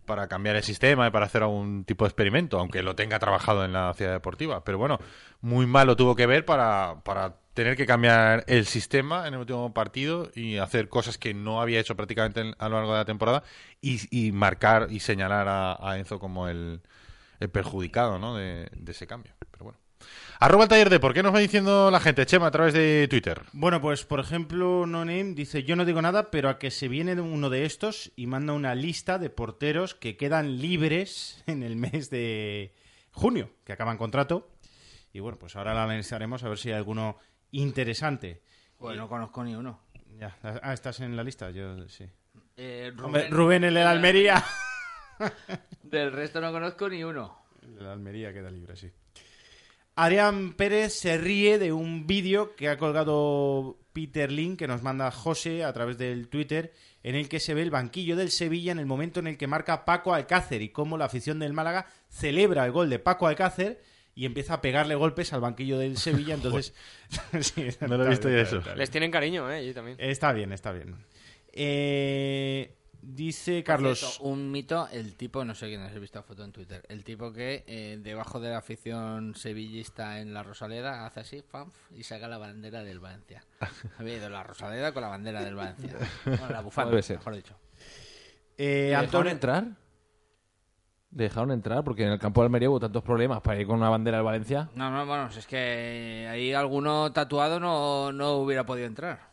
[0.05, 3.65] para cambiar el sistema y para hacer algún tipo de experimento, aunque lo tenga trabajado
[3.65, 4.63] en la ciudad deportiva.
[4.63, 4.99] Pero bueno,
[5.41, 9.39] muy mal lo tuvo que ver para, para tener que cambiar el sistema en el
[9.39, 12.99] último partido y hacer cosas que no había hecho prácticamente en- a lo largo de
[12.99, 13.41] la temporada
[13.81, 16.81] y, y marcar y señalar a, Enzo como el,
[17.51, 18.35] perjudicado ¿no?
[18.35, 19.33] de, de ese cambio.
[19.49, 19.79] Pero bueno.
[20.39, 23.07] Arroba el taller de por qué nos va diciendo la gente, Chema, a través de
[23.09, 23.41] Twitter.
[23.53, 26.87] Bueno, pues por ejemplo, No Name dice, yo no digo nada, pero a que se
[26.87, 31.75] viene uno de estos y manda una lista de porteros que quedan libres en el
[31.75, 32.75] mes de
[33.11, 34.47] junio, que acaban contrato.
[35.11, 37.17] Y bueno, pues ahora la analizaremos a ver si hay alguno
[37.61, 38.41] interesante.
[38.77, 39.81] Pues no conozco ni uno.
[40.19, 42.05] Ya, ah, estás en la lista, yo sí.
[42.55, 44.43] Eh, Hombre, Rubén, el de la Almería.
[45.83, 47.45] Del resto no conozco ni uno.
[47.79, 48.91] La Almería queda libre, sí.
[49.95, 55.09] Adrián Pérez se ríe de un vídeo que ha colgado Peter Lin, que nos manda
[55.09, 58.77] José a través del Twitter, en el que se ve el banquillo del Sevilla en
[58.77, 62.65] el momento en el que marca Paco Alcácer y cómo la afición del Málaga celebra
[62.65, 63.81] el gol de Paco Alcácer
[64.17, 66.33] y empieza a pegarle golpes al banquillo del Sevilla.
[66.33, 66.73] Entonces,
[67.41, 68.57] Sí, No lo he visto yo bien, eso.
[68.57, 68.79] está bien.
[68.79, 69.57] Les tienen cariño, ¿eh?
[69.57, 69.95] Allí también.
[69.99, 70.95] Está bien, está bien.
[71.53, 73.99] Eh, dice Carlos.
[73.99, 77.03] Cierto, un mito, el tipo, no sé quién has visto la foto en Twitter, el
[77.03, 82.01] tipo que eh, debajo de la afición sevillista en la Rosaleda hace así, pam, y
[82.01, 83.45] saca la bandera del Valencia.
[83.99, 85.93] Había ido la Rosaleda con la bandera del Valencia.
[86.25, 87.55] Bueno, la bufanda, mejor dicho.
[88.57, 89.67] Eh, ¿Le dejaron Antonio, entrar?
[91.17, 91.83] ¿Le dejaron entrar?
[91.83, 94.25] Porque en el campo de Almería hubo tantos problemas para ir con una bandera del
[94.25, 94.69] Valencia.
[94.75, 99.31] No, no, bueno, es que ahí alguno tatuado no, no hubiera podido entrar.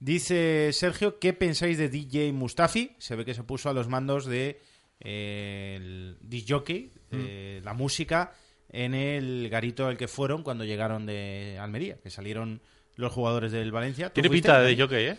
[0.00, 2.92] dice Sergio, ¿qué pensáis de DJ Mustafi?
[2.96, 4.62] Se ve que se puso a los mandos de
[5.00, 8.32] eh, el jockey, de la música,
[8.70, 12.62] en el garito al que fueron cuando llegaron de Almería, que salieron
[12.96, 14.08] los jugadores del Valencia.
[14.08, 15.18] ¿Tú Tiene pinta de jockey, ¿eh?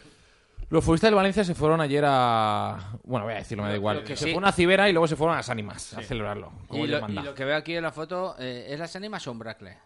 [0.69, 2.93] Los futbolistas del Valencia se fueron ayer a...
[3.03, 4.03] Bueno, voy a decirlo, me da igual.
[4.03, 4.32] que se sí.
[4.34, 6.51] fueron a Cibera y luego se fueron a las Ánimas a celebrarlo.
[6.67, 7.21] Como Y lo, manda.
[7.21, 9.77] y lo que veo aquí en la foto, eh, ¿es las ánimas o un bracle?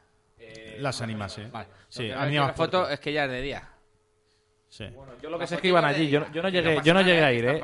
[0.80, 1.48] Las ánimas, eh.
[1.52, 1.68] Vale.
[1.88, 3.70] Sí, lo que veo la foto es que ya es de día.
[4.68, 4.86] Sí.
[5.22, 6.10] Yo lo que sé es que iban allí.
[6.10, 7.62] Yo, yo no llegué, yo no llegué a ir, ¿eh?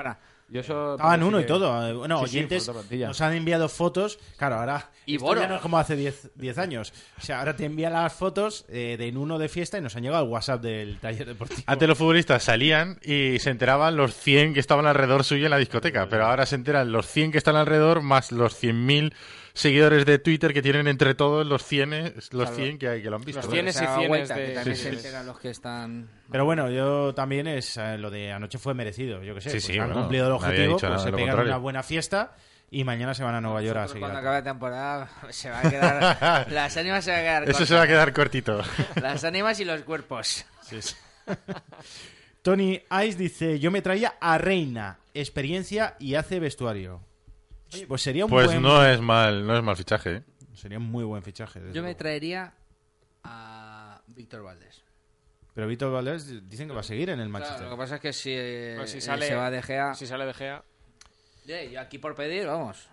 [0.52, 1.88] Yo eso- Estaban uno y todo.
[1.88, 2.70] eh, Bueno, Sí, sí, oyentes
[3.08, 4.18] nos han enviado fotos.
[4.38, 4.90] Claro, ahora.
[5.06, 6.94] Y no es como hace 10 10 años.
[7.18, 9.96] O sea, ahora te envían las fotos eh, de en uno de fiesta y nos
[9.96, 11.62] han llegado al WhatsApp del taller deportivo.
[11.66, 15.58] Antes los futbolistas salían y se enteraban los 100 que estaban alrededor suyo en la
[15.58, 19.14] discoteca, pero ahora se enteran los 100 que están alrededor más los 100.000
[19.60, 23.18] seguidores de Twitter que tienen entre todos los 100, los 100 que, hay, que lo
[23.18, 23.42] han visto.
[23.42, 25.08] Los 100 y O sea, 100 Guaita, de- que también Sí, sí.
[25.26, 26.10] los que están...
[26.32, 29.22] Pero bueno, yo también es eh, lo de anoche fue merecido.
[29.24, 31.52] Yo que sé, Sí, pues sí, han bueno, cumplido el objetivo, pues se pegan contrario.
[31.52, 32.36] una buena fiesta
[32.72, 34.02] y mañana se van a Nueva York a seguir.
[34.02, 36.48] cuando a- acabe la temporada se va a quedar...
[36.52, 37.68] las ánimas se van a quedar Eso cortas.
[37.68, 38.62] se va a quedar cortito.
[39.02, 40.46] Las ánimas y los cuerpos.
[42.42, 47.02] Tony Ice dice: Yo me traía a Reina, experiencia y hace vestuario.
[47.74, 48.62] Oye, pues sería un Pues buen.
[48.62, 50.16] no es mal, no es mal fichaje.
[50.18, 50.24] ¿eh?
[50.54, 51.62] Sería un muy buen fichaje.
[51.74, 52.54] Yo me traería
[53.24, 54.84] a Víctor Valdés.
[55.54, 57.66] Pero Víctor Valdés dicen que va a seguir en el Claro, Manchester.
[57.66, 59.94] lo que pasa es que si, eh, Pues si eh, sale, se va de Gea...
[59.94, 60.64] Si sale de Gea.
[61.48, 62.88] Eh, yo aquí por pedir, vamos.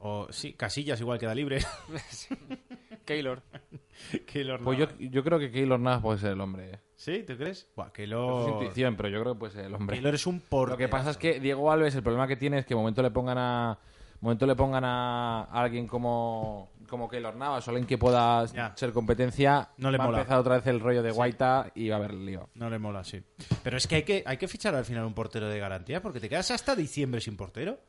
[0.00, 1.58] O sí, Casillas igual queda libre.
[3.04, 3.42] Keylor.
[4.26, 6.70] Keylor Pues yo, yo creo que Keylor Navas puede ser el hombre.
[6.74, 6.78] ¿eh?
[6.96, 7.24] ¿Sí?
[7.26, 7.68] ¿Tú crees?
[7.76, 8.50] Buah, Es Keylor...
[8.50, 9.96] intuición, pero yo creo que puede ser el hombre.
[9.96, 10.70] Keylor es un por.
[10.70, 13.10] Lo que pasa es que Diego Alves, el problema que tiene es que momento le
[13.10, 13.78] pongan a
[14.20, 18.72] momento le pongan a alguien como como Keylor Navas o alguien que pueda Ya.
[18.76, 20.18] ser competencia, No le va mola.
[20.18, 22.50] a empezar otra vez el rollo de Guaita y va a haber lío.
[22.54, 23.22] No le mola, sí.
[23.64, 26.20] Pero es que hay, que hay que fichar al final un portero de garantía porque
[26.20, 27.80] te quedas hasta diciembre sin portero.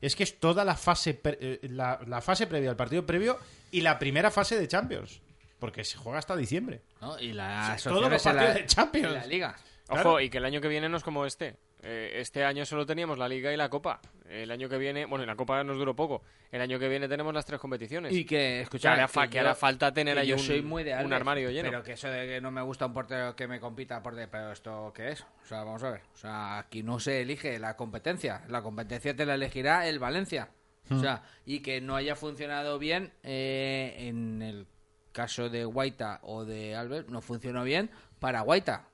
[0.00, 3.38] Es que es toda la fase, pre- eh, la, la fase previa al partido previo
[3.70, 5.20] y la primera fase de Champions.
[5.58, 6.82] Porque se juega hasta diciembre.
[7.00, 7.18] ¿no?
[7.18, 9.12] Y todos los la, partidos de Champions.
[9.14, 9.56] la liga.
[9.88, 10.20] Ojo, Claro.
[10.20, 11.56] y que el año que viene no es como este.
[11.88, 14.00] Eh, este año solo teníamos la Liga y la Copa.
[14.28, 16.22] El año que viene, bueno, y la Copa nos duró poco.
[16.50, 18.12] El año que viene tenemos las tres competiciones.
[18.12, 20.96] Y que, que escucha, hará, que hará falta tener ahí yo un, soy muy de
[20.96, 21.70] un armario lleno.
[21.70, 24.26] Pero que eso de que no me gusta un portero que me compita por de,
[24.26, 25.20] pero esto qué es?
[25.20, 26.00] O sea, vamos a ver.
[26.12, 28.42] O sea, aquí no se elige la competencia.
[28.48, 30.50] La competencia te la elegirá el Valencia.
[30.90, 34.66] O sea, y que no haya funcionado bien eh, en el
[35.12, 38.88] caso de Guaita o de Alves, no funcionó bien para Guaita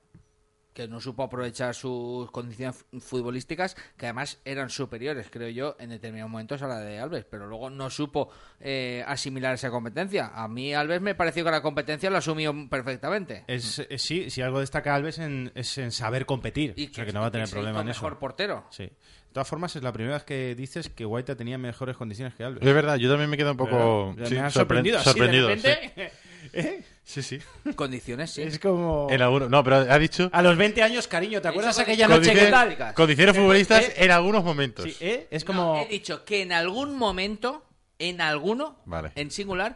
[0.73, 6.31] que no supo aprovechar sus condiciones futbolísticas, que además eran superiores, creo yo, en determinados
[6.31, 10.31] momentos a la de Alves, pero luego no supo eh, asimilar esa competencia.
[10.33, 13.43] A mí Alves me pareció que la competencia lo asumió perfectamente.
[13.47, 16.73] Es, es- sí, si algo destaca Alves en, es en saber competir.
[16.75, 18.01] Y o sea que no va a tener problema en eso.
[18.03, 18.65] mejor portero.
[18.71, 18.83] Sí.
[18.83, 22.43] De todas formas, es la primera vez que dices que Guaita tenía mejores condiciones que
[22.43, 22.63] Alves.
[22.65, 24.15] Es verdad, yo también me quedo un poco
[24.51, 24.99] sorprendido.
[24.99, 25.49] así de sorprendido.
[26.51, 26.83] ¿Eh?
[27.03, 27.39] Sí, sí.
[27.75, 28.41] Condiciones, sí.
[28.43, 29.07] Es como...
[29.09, 32.31] En algunos, no, pero ha dicho A los 20 años, cariño, ¿te acuerdas aquella noche
[32.33, 32.93] que condiciones, tal?
[32.93, 33.93] condiciones futbolistas ¿Eh?
[33.97, 34.85] en algunos momentos.
[34.85, 35.27] Sí, ¿eh?
[35.31, 35.81] Es No, como...
[35.81, 37.65] he dicho que en algún momento,
[37.99, 39.11] en alguno, Vale.
[39.15, 39.75] en singular,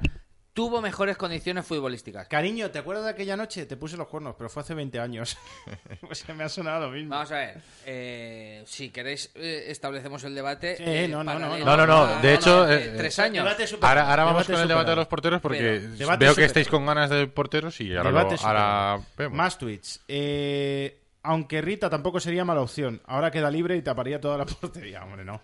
[0.57, 2.27] tuvo mejores condiciones futbolísticas.
[2.27, 3.67] Cariño, ¿te acuerdas de aquella noche?
[3.67, 5.37] Te puse los cuernos, pero fue hace 20 años.
[6.01, 7.11] pues me ha sonado lo mismo.
[7.11, 10.77] Vamos a ver, eh, si queréis eh, establecemos el debate.
[10.77, 11.63] Sí, eh, no, no, no, no.
[11.77, 13.43] No, no, de hecho, de eh, tres años.
[13.45, 16.33] Debate super- Ahora, ahora vamos debate con el debate de los porteros porque Pero- veo
[16.35, 19.37] que estáis con ganas de porteros y ahora, Debate lo- ahora vemos.
[19.37, 20.01] Más tweets.
[20.07, 22.99] Eh, aunque Rita tampoco sería mala opción.
[23.05, 25.03] Ahora queda libre y taparía toda la portería.
[25.03, 25.39] Hombre, no.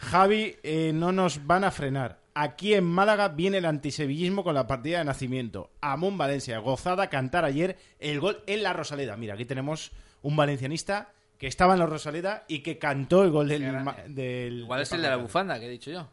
[0.00, 2.18] Javi, eh, no nos van a frenar.
[2.40, 5.72] Aquí en Málaga viene el antisevillismo con la partida de nacimiento.
[5.80, 9.16] Amón Valencia, gozada cantar ayer el gol en la Rosaleda.
[9.16, 9.90] Mira, aquí tenemos
[10.22, 13.64] un valencianista que estaba en la Rosaleda y que cantó el gol del...
[14.06, 16.08] del Igual es el de la bufanda que he dicho yo.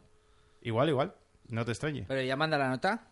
[0.63, 1.13] Igual, igual.
[1.49, 2.05] No te extrañe.
[2.07, 3.07] Pero ya manda la nota.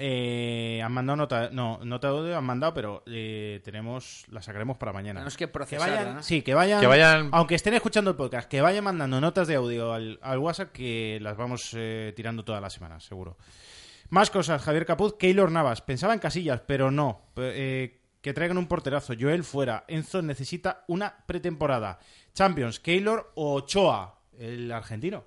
[0.00, 4.76] Eh, han mandado nota, no, nota de audio, han mandado, pero eh, tenemos, la sacaremos
[4.76, 5.20] para mañana.
[5.20, 6.22] Tenemos que Que vayan, ¿no?
[6.22, 9.56] sí, que vayan, Que vayan- aunque estén escuchando el podcast, que vayan mandando notas de
[9.56, 13.36] audio al, al WhatsApp que las vamos eh, tirando toda la semana, seguro.
[14.10, 17.22] Más cosas, Javier Capuz, Keylor Navas, pensaba en Casillas, pero no.
[17.36, 21.98] Eh, que traigan un porterazo, Joel fuera, Enzo necesita una pretemporada.
[22.34, 25.24] Champions, Keylor o Ochoa, el argentino.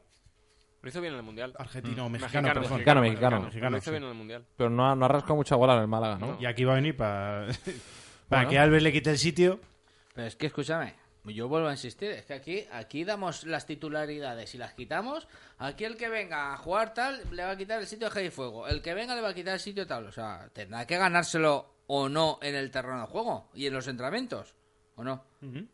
[0.81, 1.53] Lo hizo bien en el Mundial.
[1.57, 2.11] Argentino, Mm.
[2.13, 2.71] mexicano, Mexicano, perdón.
[2.77, 3.41] mexicano, mexicano.
[3.41, 3.91] Mexicano, Lo hizo sí.
[3.91, 4.45] bien en el Mundial.
[4.57, 6.37] Pero no ha, no ha rascado mucha bola en el Málaga, ¿no?
[6.39, 7.47] Y aquí va a venir para,
[8.29, 8.49] Bueno.
[8.49, 9.59] que Alves le quite el sitio.
[10.15, 14.55] Pero es que escúchame, yo vuelvo a insistir, es que aquí, aquí damos las titularidades
[14.55, 15.27] y las quitamos.
[15.59, 18.29] Aquí el que venga a jugar tal le va a quitar el sitio de Hey
[18.31, 18.67] Fuego.
[18.67, 20.07] El que venga le va a quitar el sitio tal.
[20.07, 23.87] O sea, tendrá que ganárselo o no en el terreno de juego y en los
[23.87, 24.55] entrenamientos.
[25.01, 25.23] ¿O no?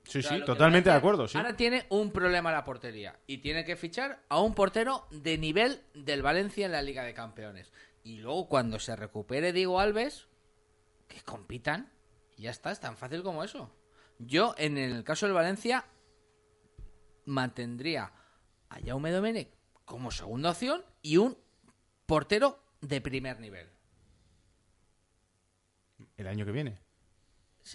[0.05, 1.37] Sí, O sea, sí, totalmente de acuerdo, sí.
[1.37, 5.81] Ahora tiene un problema la portería y tiene que fichar a un portero de nivel
[5.93, 7.73] del Valencia en la Liga de Campeones.
[8.05, 10.29] Y luego cuando se recupere Diego Alves,
[11.09, 11.91] que compitan,
[12.37, 13.69] y ya está, es tan fácil como eso.
[14.17, 15.83] Yo, en el caso del Valencia,
[17.25, 18.13] mantendría
[18.69, 19.49] a Jaume Domenech
[19.83, 21.37] como segunda opción y un
[22.05, 23.67] portero de primer nivel.
[26.15, 26.87] El año que viene.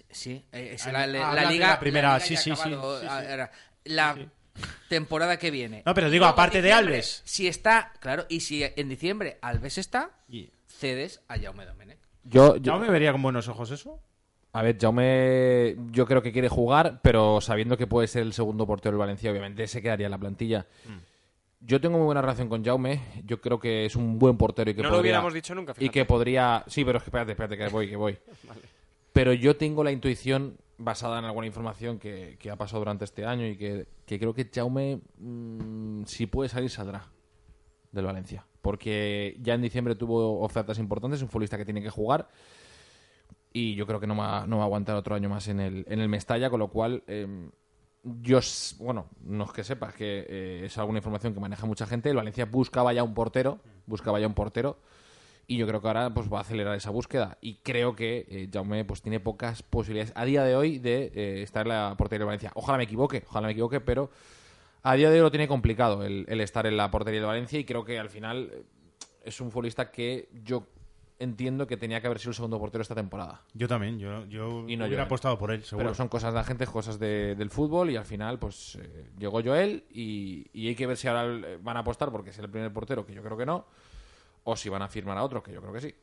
[0.09, 1.33] Sí, eh, es la, liga.
[1.33, 3.11] la primera, liga sí, sí, sí, acabado, sí, sí.
[3.11, 3.49] ah,
[3.85, 4.17] La
[4.89, 5.83] temporada que viene.
[5.85, 7.21] No, pero digo, Luego, aparte de Alves.
[7.25, 10.49] Si está, claro, y si en diciembre Alves está, Y...
[10.67, 11.97] cedes a Jaume Domenech.
[12.23, 13.99] Yo, ¿Ya yo, me vería con buenos ojos eso?
[14.55, 18.67] a ver, Jaume, yo creo que quiere jugar, pero sabiendo que puede ser el segundo
[18.67, 20.67] portero del Valencia, obviamente se quedaría en la plantilla.
[21.59, 23.01] Yo tengo muy buena relación con Jaume.
[23.25, 25.73] Yo creo que es un buen portero y que No lo podría- hubiéramos dicho nunca,
[25.79, 26.63] Y que podría.
[26.67, 28.17] Sí, pero es que espérate, espérate, que voy, que voy.
[29.13, 33.47] Pero yo tengo la intuición basada en alguna información que, ha pasado durante este año
[33.47, 37.07] y que, creo que Jaume, mm, si puede salir, saldrá
[37.91, 38.45] del Valencia.
[38.61, 42.29] Porque ya en diciembre tuvo ofertas importantes, un futbolista que tiene que jugar.
[43.51, 45.85] Y yo creo que no va, no va a aguantar otro año más en el,
[45.87, 47.03] en el Mestalla, con lo cual.
[47.07, 47.49] eh,
[48.03, 48.39] yo,
[48.79, 52.09] bueno, no es que sepas que eh, es alguna información que maneja mucha gente.
[52.09, 54.77] El Valencia buscaba ya un portero, buscaba ya un portero,
[55.47, 57.37] y yo creo que ahora pues va a acelerar esa búsqueda.
[57.41, 61.41] Y creo que eh, Jaume pues tiene pocas posibilidades a día de hoy de eh,
[61.43, 62.51] estar en la portería del Valencia.
[62.55, 64.09] Ojalá me equivoque, ojalá me equivoque, pero
[64.83, 67.59] a día de hoy lo tiene complicado el, el estar en la portería del Valencia
[67.59, 68.63] y creo que al final eh,
[69.25, 70.67] es un futbolista que yo
[71.19, 73.41] entiendo que tenía que haber sido el segundo portero esta temporada.
[73.53, 75.05] Yo también, yo, yo Y no hubiera Joel.
[75.05, 75.85] apostado por él, seguro.
[75.85, 79.05] Pero son cosas de la gente, cosas de- del fútbol y al final pues eh,
[79.19, 82.39] llegó Joel y, y hay que ver si ahora eh, van a apostar porque es
[82.39, 83.65] el primer portero, que yo creo que no,
[84.43, 85.95] o si van a firmar a otro, que yo creo que sí.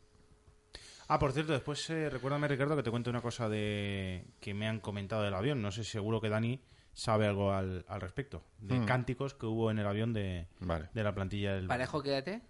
[1.08, 4.68] Ah, por cierto, después eh, recuérdame, Ricardo, que te cuento una cosa de que me
[4.68, 5.60] han comentado del avión.
[5.60, 8.44] No sé, seguro que Dani sabe algo al, al respecto.
[8.58, 8.84] De Hmm.
[8.86, 10.88] cánticos que hubo en el avión de, Vale.
[10.94, 11.66] de la plantilla del...
[11.66, 12.42] Parejo, quédate.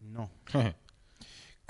[0.00, 0.30] No.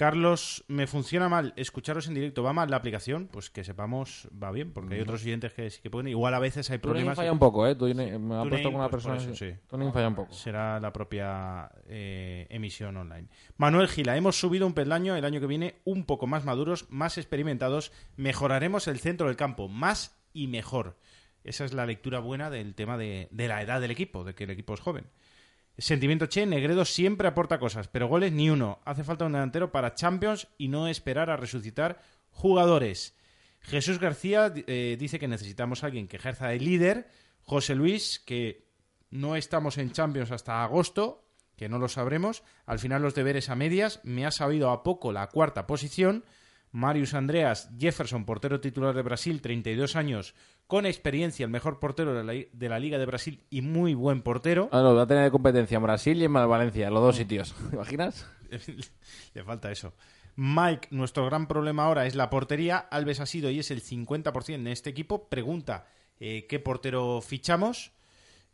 [0.01, 2.43] Carlos, me funciona mal escucharos en directo.
[2.43, 3.29] ¿Va mal la aplicación?
[3.31, 6.09] Pues que sepamos, va bien, porque hay otros oyentes que sí que pueden.
[6.09, 7.19] Igual a veces hay problemas.
[7.19, 7.77] falla un poco, ¿eh?
[7.77, 9.23] Tuning- me ha puesto con una pues, persona...
[9.23, 9.53] eso, sí.
[9.69, 10.33] Falla un poco.
[10.33, 13.29] Será la propia eh, emisión online.
[13.59, 17.19] Manuel Gila, hemos subido un peldaño el año que viene, un poco más maduros, más
[17.19, 17.93] experimentados.
[18.17, 20.97] Mejoraremos el centro del campo, más y mejor.
[21.45, 24.45] Esa es la lectura buena del tema de, de la edad del equipo, de que
[24.45, 25.05] el equipo es joven.
[25.81, 28.81] Sentimiento Che, Negredo siempre aporta cosas, pero goles ni uno.
[28.85, 33.17] Hace falta un delantero para Champions y no esperar a resucitar jugadores.
[33.61, 37.09] Jesús García eh, dice que necesitamos alguien que ejerza de líder.
[37.43, 38.67] José Luis, que
[39.11, 41.25] no estamos en Champions hasta agosto,
[41.57, 42.43] que no lo sabremos.
[42.67, 44.01] Al final los deberes a medias.
[44.03, 46.25] Me ha sabido a poco la cuarta posición.
[46.73, 50.35] Marius Andreas Jefferson, portero titular de Brasil, 32 años,
[50.67, 54.23] con experiencia, el mejor portero de la, de la Liga de Brasil y muy buen
[54.23, 54.69] portero.
[54.73, 57.55] Ah, no, va a tener competencia en Brasil y en Valencia, los dos sitios.
[57.71, 58.29] ¿Te imaginas?
[59.35, 59.95] Le falta eso.
[60.37, 62.79] Mike, nuestro gran problema ahora es la portería.
[62.79, 65.29] Alves ha sido y es el 50% en este equipo.
[65.29, 65.87] Pregunta,
[66.19, 67.93] eh, ¿qué portero fichamos?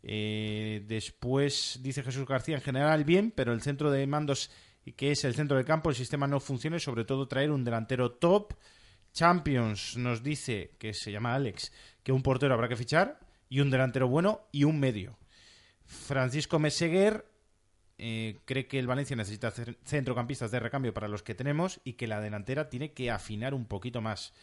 [0.03, 4.51] Eh, después dice Jesús García, en general bien, pero el centro de mandos,
[4.93, 7.63] que es el centro del campo, el sistema no funciona y sobre todo traer un
[7.63, 8.53] delantero top.
[9.13, 11.71] Champions nos dice, que se llama Alex,
[12.03, 13.19] que un portero habrá que fichar
[13.49, 15.17] y un delantero bueno y un medio.
[15.85, 17.25] Francisco Meseguer
[17.97, 19.51] eh, cree que el Valencia necesita
[19.85, 23.65] centrocampistas de recambio para los que tenemos y que la delantera tiene que afinar un
[23.65, 24.33] poquito más.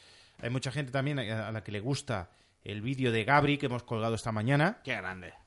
[0.41, 2.31] Hay mucha gente también a la que le gusta
[2.65, 4.81] el vídeo de Gabri que hemos colgado esta mañana.
[4.83, 5.44] Qué grande.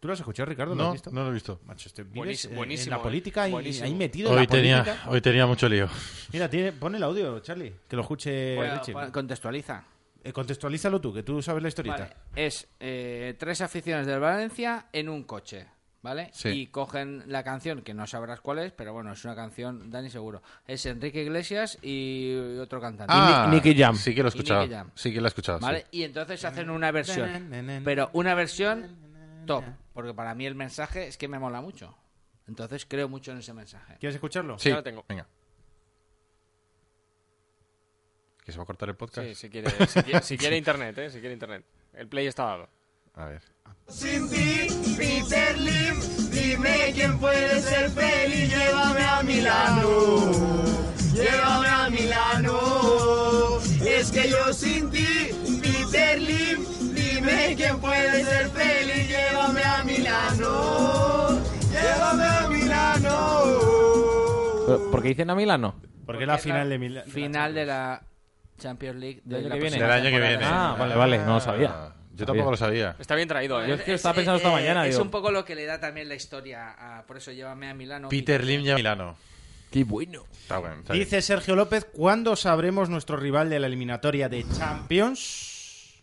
[0.00, 0.74] ¿Tú lo has escuchado, Ricardo?
[0.74, 1.10] ¿Lo No, has visto?
[1.10, 1.60] no lo he visto.
[1.66, 3.02] Macho, este, vives Buenísimo, en- buenísimo, en la eh.
[3.02, 5.10] política y ahí metido en Hoy la tenía, política.
[5.10, 5.88] hoy tenía mucho lío.
[6.32, 8.92] Mira, tiene, pon el audio, Charlie, que lo escuche Bueno, Richie.
[8.92, 9.84] pon- contextualiza.
[10.22, 11.98] Eh, contextualízalo tú, que tú sabes la historieta.
[11.98, 15.66] Vale, Es eh, tres aficiones del Valencia en un coche.
[16.00, 16.30] ¿vale?
[16.32, 16.48] Sí.
[16.50, 20.08] Y cogen la canción, que no sabrás cuál es, pero bueno, es una canción, Dani
[20.08, 20.42] seguro.
[20.66, 23.12] Es Enrique Iglesias y otro cantante.
[23.14, 23.96] Ah, Nicky Jam.
[23.96, 24.66] Sí que lo he escuchado.
[24.94, 25.58] Sí que lo he escuchado.
[25.58, 25.80] ¿Vale?
[25.90, 25.98] sí.
[25.98, 27.50] Y entonces hacen una versión.
[27.84, 28.96] Pero una versión
[29.44, 29.64] top.
[29.98, 31.92] Porque para mí el mensaje es que me mola mucho.
[32.46, 33.96] Entonces creo mucho en ese mensaje.
[33.98, 34.56] ¿Quieres escucharlo?
[34.56, 35.04] Sí, Ya lo tengo.
[35.08, 35.26] venga.
[38.44, 39.26] ¿Que se va a cortar el podcast?
[39.26, 41.10] Sí, si quiere, si quiere, si quiere internet, ¿eh?
[41.10, 41.64] Si quiere internet.
[41.94, 42.68] El play está dado.
[43.14, 43.42] A ver.
[43.88, 45.98] Sin ti, Peter Lim,
[46.30, 50.64] dime quién puede ser feliz, llévame a Milano,
[51.12, 53.58] llévame a Milano.
[53.84, 55.30] Es que yo sin ti,
[55.60, 58.77] Peter Lim, dime quién puede ser feliz,
[65.08, 65.80] qué dicen a Milano?
[66.06, 67.10] Porque es la final de Milano.
[67.10, 68.02] Final de la
[68.58, 69.78] Champions League Del de año que viene.
[69.78, 70.44] Del año que viene.
[70.44, 71.70] Ah, vale, vale, no lo sabía.
[71.74, 72.96] Ah, Yo tampoco lo sabía.
[72.98, 73.76] Está bien traído, Yo ¿eh?
[73.76, 75.04] es que estaba pensando esta mañana, Es digo.
[75.04, 76.74] un poco lo que le da también la historia.
[76.78, 78.08] a- por eso llévame a Milano.
[78.08, 79.16] Peter Lim ya Milano.
[79.70, 80.24] Qué bueno.
[80.32, 80.82] Está bien.
[80.90, 86.00] Dice Sergio López, ¿cuándo sabremos nuestro rival de la eliminatoria de Champions?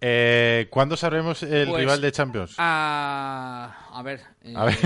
[0.00, 2.54] Eh, ¿Cuándo sabremos el Pues- rival de Champions?
[2.58, 4.20] Ah, a ver.
[4.42, 4.76] eh, A ver.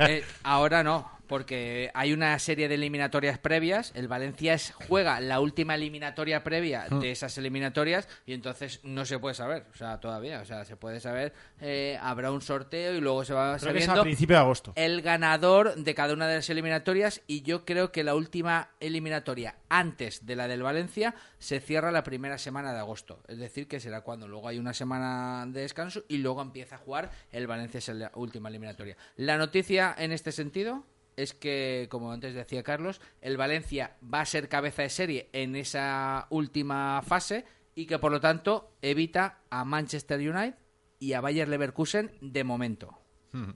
[0.00, 3.90] eh, ahora no, porque hay una serie de eliminatorias previas.
[3.96, 7.00] El Valencia es- juega la última eliminatoria previa Mm.
[7.00, 10.40] de esas eliminatorias y entonces no se puede saber, o sea, todavía.
[10.40, 13.78] O sea, se puede saber, eh, habrá un sorteo y luego se va Creo que
[13.80, 14.72] es a sabiendo principio de agosto.
[14.76, 19.56] el ganador de cada una de las eliminatorias y yo creo que la última eliminatoria
[19.68, 23.80] antes de la del Valencia se cierra la primera semana de agosto, es decir, que
[23.80, 27.78] será cuando luego hay una semana de descanso y luego empieza a jugar el Valencia
[27.78, 28.96] es la última eliminatoria.
[29.16, 30.84] La noticia en este sentido
[31.16, 35.56] es que, como antes decía Carlos, el Valencia va a ser cabeza de serie en
[35.56, 37.44] esa última fase
[37.74, 40.54] y que por lo tanto evita a Manchester United
[40.98, 42.98] y a Bayer Leverkusen de momento.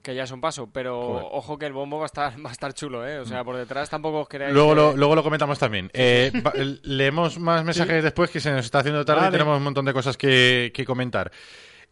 [0.02, 1.26] Que ya es un paso, pero Joder.
[1.30, 3.20] ojo que el bombo va a estar, va a estar chulo, ¿eh?
[3.20, 5.88] O sea, por detrás tampoco os Luego que- lo, luego lo comentamos también.
[5.94, 6.52] Eh, va-
[6.82, 9.92] leemos más mensajes después que se nos está haciendo tarde y tenemos un montón de
[9.92, 11.30] cosas que, que comentar.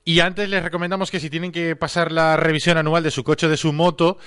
[0.04, 3.46] Y antes les recomendamos que si tienen que pasar la revisión anual de su coche
[3.46, 4.18] o de su moto,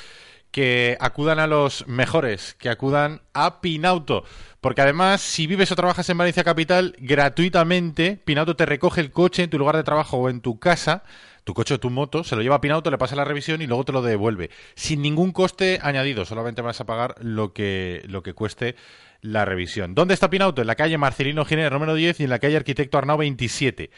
[0.52, 4.24] que acudan a los mejores, que acudan a Pinauto.
[4.62, 9.44] Porque además, si vives o trabajas en Valencia Capital, gratuitamente, Pinauto te recoge el coche
[9.44, 11.04] en tu lugar de trabajo o en tu casa,
[11.44, 13.68] tu coche o tu moto, se lo lleva a Pinauto, le pasa la revisión y
[13.68, 14.50] luego te lo devuelve.
[14.76, 18.76] Sin ningún coste añadido, solamente vas a pagar lo que, lo que cueste
[19.22, 19.96] la revisión.
[19.96, 20.62] ¿Dónde está Pinauto?
[20.62, 23.92] En la calle Marcelino Giner número 10 y en la calle Arquitecto Arnau 27.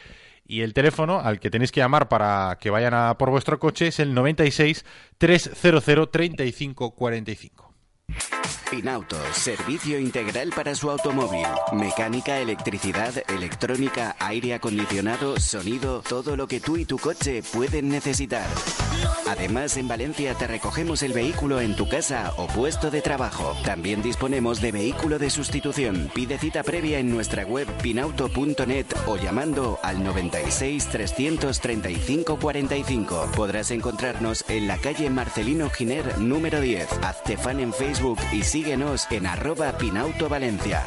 [0.52, 3.86] Y el teléfono al que tenéis que llamar para que vayan a por vuestro coche
[3.86, 4.84] es el 96
[5.16, 6.94] 300 35
[8.72, 8.82] 45.
[8.82, 11.46] Pinauto, servicio integral para su automóvil.
[11.72, 18.46] Mecánica, electricidad, electrónica, aire acondicionado, sonido, todo lo que tú y tu coche pueden necesitar.
[19.28, 23.56] Además, en Valencia te recogemos el vehículo en tu casa o puesto de trabajo.
[23.64, 26.10] También disponemos de vehículo de sustitución.
[26.14, 33.30] Pide cita previa en nuestra web pinauto.net o llamando al 96 335 45.
[33.34, 36.88] Podrás encontrarnos en la calle Marcelino Giner número 10.
[37.02, 40.84] Hazte fan en Facebook y síguenos en arroba Pinauto Valencia.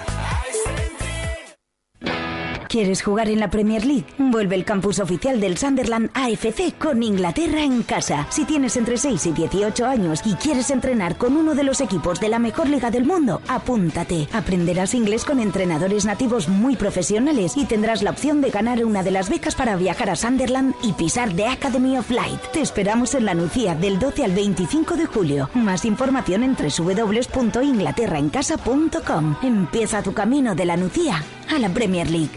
[2.75, 4.03] ¿Quieres jugar en la Premier League?
[4.17, 8.27] Vuelve el campus oficial del Sunderland AFC con Inglaterra en casa.
[8.29, 12.19] Si tienes entre 6 y 18 años y quieres entrenar con uno de los equipos
[12.19, 14.27] de la mejor liga del mundo, apúntate.
[14.33, 19.11] Aprenderás inglés con entrenadores nativos muy profesionales y tendrás la opción de ganar una de
[19.11, 22.41] las becas para viajar a Sunderland y pisar The Academy of Light.
[22.51, 25.49] Te esperamos en la Nucía del 12 al 25 de julio.
[25.53, 29.37] Más información en www.inglaterraencasa.com.
[29.43, 32.31] Empieza tu camino de la Nucía a la Premier League.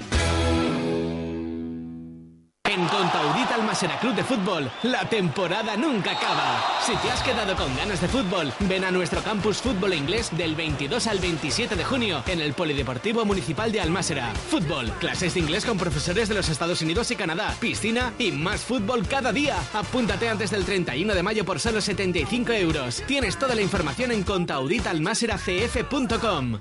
[2.69, 6.63] En Contaudita Almasera Club de Fútbol, la temporada nunca acaba.
[6.85, 10.55] Si te has quedado con ganas de fútbol, ven a nuestro campus fútbol inglés del
[10.55, 14.35] 22 al 27 de junio en el Polideportivo Municipal de Almásera.
[14.51, 18.61] Fútbol, clases de inglés con profesores de los Estados Unidos y Canadá, piscina y más
[18.61, 19.57] fútbol cada día.
[19.73, 23.03] Apúntate antes del 31 de mayo por solo 75 euros.
[23.07, 26.61] Tienes toda la información en contauditalmaseracf.com.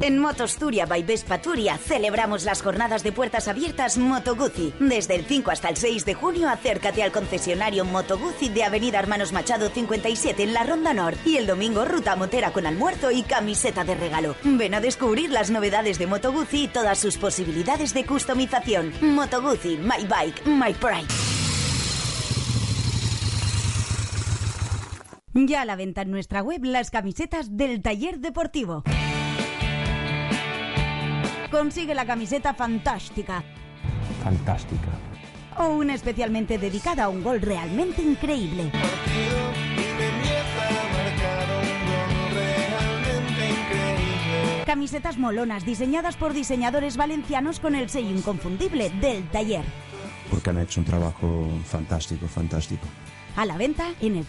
[0.00, 4.72] En Motosturia by Vespa Turia celebramos las jornadas de puertas abiertas Moto Guzzi.
[4.80, 8.98] Desde el 5 hasta el 6 de junio acércate al concesionario Moto Guzzi de Avenida
[8.98, 13.22] Hermanos Machado 57 en la Ronda Nord y el domingo ruta motera con almuerzo y
[13.22, 14.34] camiseta de regalo.
[14.44, 18.92] Ven a descubrir las novedades de Moto Guzzi y todas sus posibilidades de customización.
[19.00, 21.08] Moto Guzzi, my bike, my pride.
[25.34, 28.84] Ya a la venta en nuestra web las camisetas del taller deportivo.
[31.52, 33.44] Consigue la camiseta fantástica
[34.24, 34.88] Fantástica.
[35.58, 38.72] o una especialmente dedicada a un gol realmente increíble.
[44.64, 49.64] Camisetas molonas diseñadas por diseñadores valencianos con el sello inconfundible del taller.
[50.30, 52.86] Porque han hecho un trabajo fantástico, fantástico.
[53.36, 54.24] A la venta en el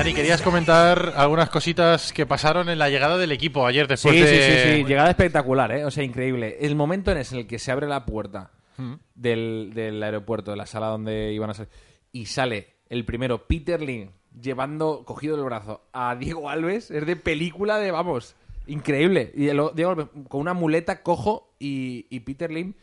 [0.02, 4.22] Dani, querías comentar algunas cositas que pasaron en la llegada del equipo ayer después sí,
[4.22, 4.28] de...
[4.28, 4.34] sí,
[4.72, 5.86] sí, sí, llegada espectacular, ¿eh?
[5.86, 6.58] O sea, increíble.
[6.62, 8.94] El momento en el que se abre la puerta Mm.
[9.14, 11.70] del, del aeropuerto, de la sala donde iban a salir,
[12.14, 14.10] y sale el primero, Peter Lin,
[14.42, 18.34] llevando, cogido del brazo a Diego Alves, es de película de, vamos,
[18.66, 19.32] increíble.
[19.36, 22.76] Y el- Diego Alves con una muleta cojo y, y Peter Lin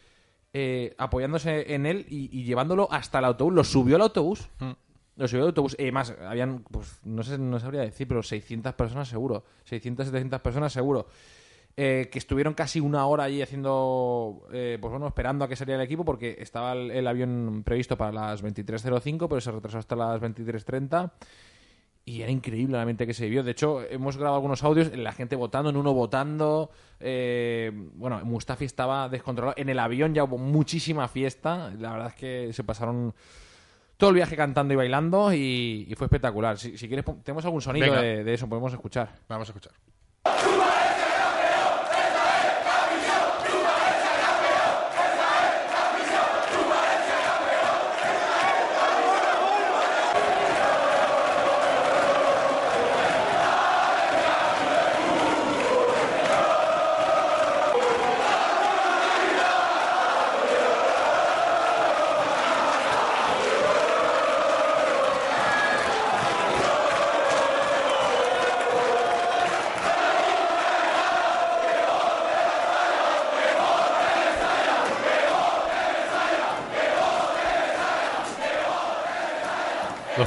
[0.53, 3.55] eh, apoyándose en él y, y llevándolo hasta el autobús.
[3.55, 4.47] Lo subió al autobús.
[4.61, 4.71] Mm.
[5.19, 5.77] Lo subió al autobús.
[5.79, 9.45] Y más, habían, pues, no sé, no sabría decir, pero 600 personas seguro.
[9.65, 11.07] 600, 700 personas seguro.
[11.77, 15.81] Eh, que estuvieron casi una hora allí haciendo, eh, pues bueno, esperando a que saliera
[15.81, 19.95] el equipo porque estaba el, el avión previsto para las 23.05, pero se retrasó hasta
[19.95, 21.13] las 23.30
[22.09, 23.43] y era increíble la mente que se vivió.
[23.43, 26.71] De hecho, hemos grabado algunos audios, la gente votando, en uno votando.
[27.01, 29.55] eh, bueno, Mustafi estaba descontrolado.
[29.59, 31.71] En el avión ya hubo muchísima fiesta.
[31.79, 33.15] La verdad es que se pasaron
[33.99, 36.57] todo el viaje cantando y bailando y, y fue espectacular.
[36.57, 39.11] Si, si quieres, tenemos algún sonido de, de eso, podemos escuchar.
[39.29, 39.73] Vamos a escuchar.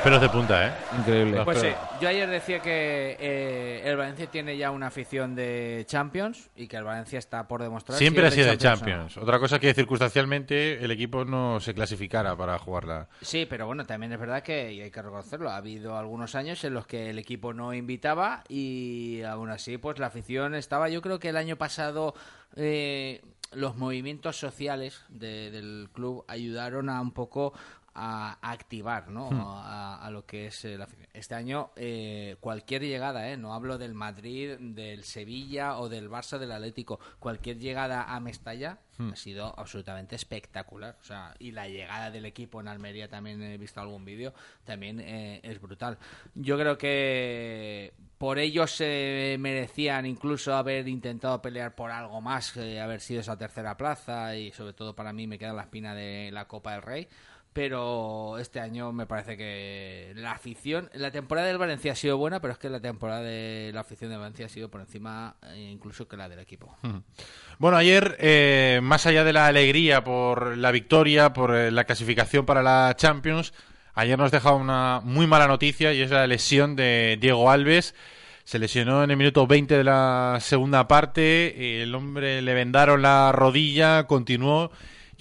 [0.01, 0.71] Los pelos de punta, ¿eh?
[0.97, 1.35] Increíble.
[1.37, 1.67] Los Pues sí,
[2.01, 6.77] yo ayer decía que eh, el Valencia tiene ya una afición de Champions y que
[6.77, 7.99] el Valencia está por demostrar.
[7.99, 8.57] si Siempre ha sido de no.
[8.57, 9.17] Champions.
[9.17, 13.09] Otra cosa que circunstancialmente el equipo no se clasificara para jugarla.
[13.21, 16.63] Sí, pero bueno, también es verdad que, y hay que reconocerlo, ha habido algunos años
[16.63, 20.89] en los que el equipo no invitaba y aún así, pues la afición estaba.
[20.89, 22.15] Yo creo que el año pasado
[22.55, 23.21] eh,
[23.53, 27.53] los movimientos sociales de- del club ayudaron a un poco
[27.93, 29.29] a, a activar ¿no?
[29.29, 29.39] Hmm.
[29.41, 30.87] a, a lo que es eh, la.
[31.13, 33.37] Este año eh, cualquier llegada, ¿eh?
[33.37, 38.79] no hablo del Madrid, del Sevilla o del Barça, del Atlético, cualquier llegada a Mestalla
[39.01, 39.11] Hmm.
[39.13, 40.97] ha sido absolutamente espectacular.
[41.01, 44.33] O sea, y la llegada del equipo en Almería también he visto algún vídeo,
[44.63, 45.97] también eh, es brutal.
[46.35, 52.79] Yo creo que por ellos se merecían incluso haber intentado pelear por algo más, eh,
[52.79, 56.29] haber sido esa tercera plaza y sobre todo para mí me queda la espina de
[56.31, 57.07] la Copa del Rey.
[57.53, 62.39] Pero este año me parece que la afición, la temporada del Valencia ha sido buena,
[62.39, 65.69] pero es que la temporada de la afición de Valencia ha sido por encima eh,
[65.71, 66.77] incluso que la del equipo.
[67.59, 72.45] Bueno, ayer, eh, más allá de la alegría por la victoria, por eh, la clasificación
[72.45, 73.53] para la Champions,
[73.95, 77.95] ayer nos deja una muy mala noticia y es la lesión de Diego Alves.
[78.45, 83.31] Se lesionó en el minuto 20 de la segunda parte, el hombre le vendaron la
[83.33, 84.71] rodilla, continuó.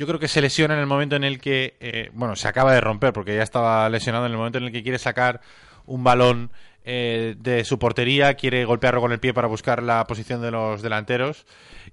[0.00, 2.72] Yo creo que se lesiona en el momento en el que, eh, bueno, se acaba
[2.72, 5.42] de romper porque ya estaba lesionado en el momento en el que quiere sacar
[5.84, 6.50] un balón
[6.84, 10.80] eh, de su portería, quiere golpearlo con el pie para buscar la posición de los
[10.80, 11.44] delanteros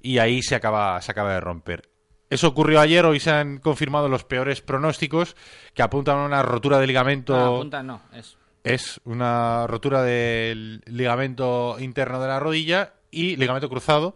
[0.02, 1.90] y ahí se acaba, se acaba de romper.
[2.30, 5.36] Eso ocurrió ayer, hoy se han confirmado los peores pronósticos
[5.74, 7.36] que apuntan a una rotura de ligamento.
[7.36, 13.68] No, apunta, no, es Es una rotura del ligamento interno de la rodilla y ligamento
[13.68, 14.16] cruzado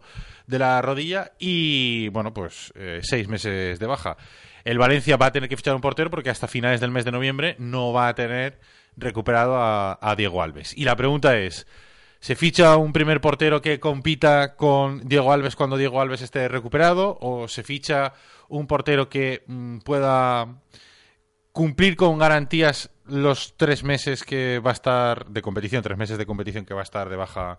[0.52, 4.18] de la rodilla y, bueno, pues eh, seis meses de baja.
[4.66, 7.12] El Valencia va a tener que fichar un portero porque hasta finales del mes de
[7.12, 8.60] noviembre no va a tener
[8.98, 10.78] recuperado a, Diego Alves.
[10.78, 11.66] Y la pregunta es,
[12.20, 17.18] ¿se ficha un primer portero que compita con Diego Alves cuando Diego Alves esté recuperado?
[17.22, 18.14] ¿O se ficha
[18.50, 20.62] un portero que mm, pueda
[21.54, 26.26] cumplir con garantías los tres meses que va a estar de competición, tres meses de
[26.26, 27.58] competición que va a estar de baja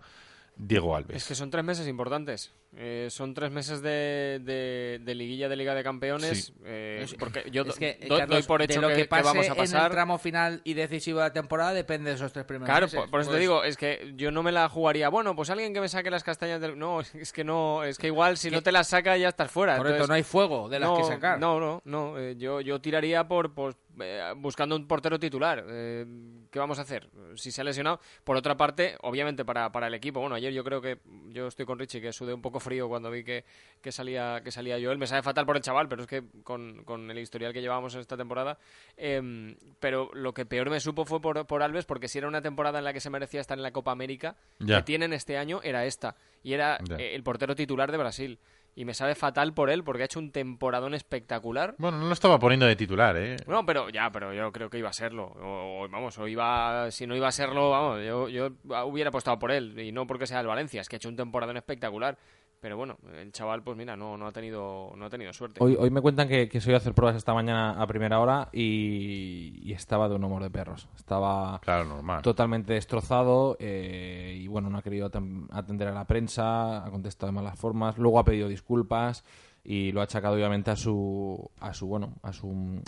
[0.56, 1.16] Diego Alves?
[1.16, 2.52] Es que son tres meses importantes.
[2.74, 6.46] Eh, son tres meses de, de- de liguilla de Liga de Campeones.
[6.46, 6.54] Sí.
[6.64, 9.02] eh, Es- porque yo es que, do- Carlos, doy por hecho de lo que, que,
[9.02, 9.84] que pase vamos a en pasar.
[9.86, 12.98] el tramo final y decisivo de la temporada depende de esos tres primeros Claro, meses.
[13.00, 15.10] por, por eso te Pues, digo, es que yo no me la jugaría.
[15.10, 16.78] Bueno, pues alguien que me saque las castañas del.
[16.78, 19.76] No, es que no, es que igual si no te las saca ya estás fuera.
[19.76, 21.38] Correcto, Entonces, no hay fuego de las no, que sacar.
[21.38, 22.18] No, no, no.
[22.18, 25.62] eh, yo, yo tiraría por, pues, eh, buscando un portero titular.
[25.68, 26.06] Eh,
[26.50, 27.08] ¿Qué vamos a hacer?
[27.34, 28.00] Si se ha lesionado.
[28.24, 30.20] Por otra parte, obviamente para, para el equipo.
[30.20, 30.98] Bueno, ayer yo creo que
[31.28, 33.44] yo estoy con Richie, que sudé un poco frío cuando vi que,
[33.82, 34.96] que salía que salía Joel.
[34.96, 37.94] Me sabe fatal por el chaval, pero es que con, con el historial que llevábamos
[37.94, 38.58] en esta temporada.
[38.96, 42.40] em, pero lo que peor me supo fue por, por Alves, porque si era una
[42.40, 45.60] temporada en la que se merecía estar en la Copa América, que tienen este año,
[45.62, 46.16] era esta.
[46.42, 48.38] Y era eh, el portero titular de Brasil.
[48.74, 51.74] Y me sabe fatal por él, porque ha hecho un temporadón espectacular.
[51.76, 53.36] Bueno, no lo estaba poniendo de titular, ¿eh?
[53.46, 55.24] No, pero ya, pero yo creo que iba a serlo.
[55.24, 58.48] O, o, vamos, o iba, si no iba a serlo, vamos, yo, yo
[58.86, 59.78] hubiera apostado por él.
[59.78, 62.16] Y no porque sea el Valencia, es que ha hecho un temporadón espectacular.
[62.62, 65.58] Pero bueno, el chaval, pues mira, no, no ha tenido, no ha tenido suerte.
[65.60, 68.20] Hoy, hoy me cuentan que, que se iba a hacer pruebas esta mañana a primera
[68.20, 70.88] hora y, y estaba de un humor de perros.
[70.94, 72.22] Estaba Claro, normal.
[72.22, 75.10] totalmente destrozado eh, y bueno, no ha querido
[75.50, 79.24] atender a la prensa, ha contestado de malas formas, luego ha pedido disculpas
[79.64, 82.80] y lo ha achacado obviamente a su, a su bueno, a su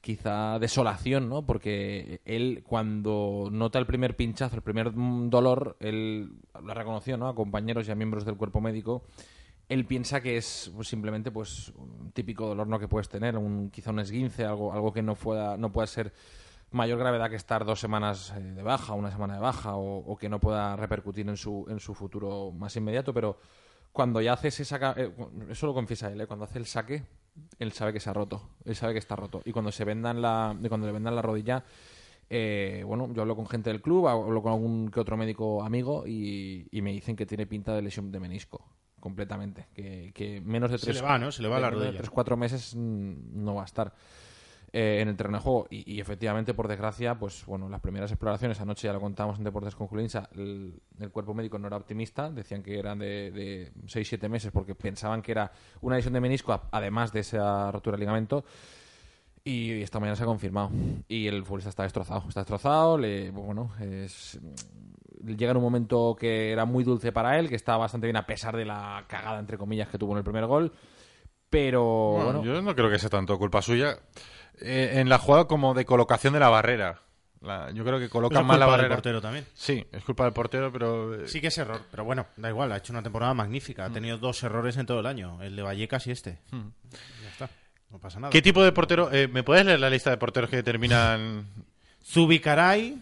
[0.00, 1.44] quizá desolación, ¿no?
[1.44, 6.32] Porque él cuando nota el primer pinchazo, el primer dolor, él
[6.62, 7.28] lo ha reconocido, ¿no?
[7.28, 9.04] A compañeros y a miembros del cuerpo médico
[9.68, 13.70] él piensa que es pues, simplemente pues un típico dolor no que puedes tener, un,
[13.70, 16.12] quizá un esguince, algo, algo que no pueda, no pueda ser
[16.70, 20.16] mayor gravedad que estar dos semanas eh, de baja, una semana de baja, o, o
[20.16, 23.38] que no pueda repercutir en su, en su futuro más inmediato, pero
[23.92, 25.12] cuando ya hace ese saca, eh,
[25.50, 27.04] eso lo confiesa él, eh, cuando hace el saque,
[27.58, 30.22] él sabe que se ha roto, él sabe que está roto, y cuando se vendan
[30.22, 31.64] la, cuando le vendan la rodilla,
[32.30, 36.06] eh, bueno, yo hablo con gente del club, hablo con algún que otro médico amigo
[36.06, 38.64] y, y me dicen que tiene pinta de lesión de menisco
[39.00, 41.32] completamente, que, que menos de Se tres, le va, ¿no?
[41.32, 41.96] Se le va la rodilla.
[41.96, 43.94] tres, cuatro meses mm, no va a estar
[44.72, 48.10] eh, en el terreno de juego y, y efectivamente por desgracia pues bueno las primeras
[48.10, 51.76] exploraciones anoche ya lo contábamos en Deportes con Julinsa el, el cuerpo médico no era
[51.76, 55.50] optimista decían que eran de, de 6-7 meses porque pensaban que era
[55.80, 58.44] una lesión de menisco además de esa rotura de ligamento
[59.48, 60.70] y esta mañana se ha confirmado.
[61.08, 62.24] Y el futbolista está destrozado.
[62.28, 62.98] Está destrozado.
[62.98, 64.38] Le, bueno, es,
[65.24, 68.26] llega en un momento que era muy dulce para él, que está bastante bien a
[68.26, 70.72] pesar de la cagada, entre comillas, que tuvo en el primer gol.
[71.50, 73.98] Pero Bueno, bueno, yo no creo que sea tanto culpa suya.
[74.60, 77.02] Eh, en la jugada como de colocación de la barrera.
[77.40, 78.96] La- yo creo que colocan es mal la culpa del barrera.
[78.96, 79.46] portero también.
[79.54, 81.14] Sí, es culpa del portero, pero...
[81.14, 83.84] eh, Sí que es error, pero bueno, da igual, ha hecho una temporada magnífica.
[83.84, 86.40] Ha tenido dos errores en todo el año, el de Vallecas y este.
[86.50, 87.48] Ya está,
[87.90, 88.30] no pasa nada.
[88.32, 89.10] ¿Qué tipo de portero?
[89.12, 91.46] eh, ¿Me puedes leer la lista de porteros que terminan...?
[92.04, 92.98] Zubicaray,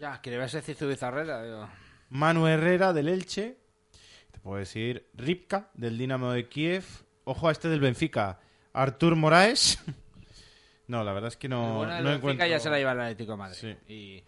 [0.00, 1.42] Ya, que le vas a decir Zubizarrera.
[1.44, 1.68] digo.
[2.08, 3.56] Manu Herrera del Elche,
[4.32, 6.84] te puedo decir Ripka del Dinamo de Kiev,
[7.24, 8.40] ojo a este del Benfica,
[8.72, 9.78] Artur Moraes.
[10.90, 12.44] No, la verdad es que no, bueno no encuentro.
[12.48, 13.56] ya se la lleva el Atlético de Madrid.
[13.56, 13.76] Sí.
[13.86, 14.24] Y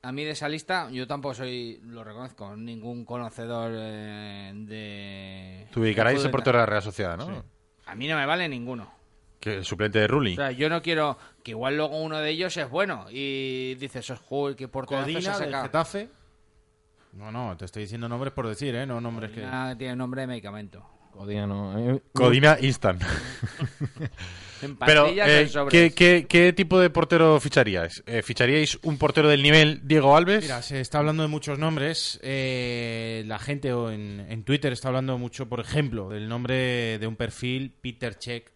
[0.00, 5.66] a mí de esa lista, yo tampoco soy, lo reconozco, ningún conocedor eh, de...
[5.74, 7.26] Zubicaray de es portero de la Real Sociedad, ¿no?
[7.26, 7.42] Sí.
[7.84, 8.90] A mí no me vale ninguno.
[9.38, 10.32] Que el suplente de Rulli.
[10.32, 14.10] O sea, yo no quiero que igual luego uno de ellos es bueno y dices,
[14.26, 15.64] joder, qué portero se ha sacado".
[15.64, 16.08] Getafe.
[17.12, 18.86] No, no, te estoy diciendo nombres por decir, ¿eh?
[18.86, 19.42] No nombres que...
[19.42, 20.95] Codina tiene nombre de medicamento.
[21.16, 22.00] Codina no.
[22.60, 23.02] Instant.
[24.62, 25.48] En Pero, eh.
[25.68, 28.02] ¿qué, qué, qué tipo de portero ficharíais?
[28.06, 30.42] Eh, ¿Ficharíais un portero del nivel Diego Alves?
[30.42, 32.18] Mira, se está hablando de muchos nombres.
[32.22, 37.06] Eh, la gente o en, en Twitter está hablando mucho, por ejemplo, del nombre de
[37.06, 38.50] un perfil Peter Check,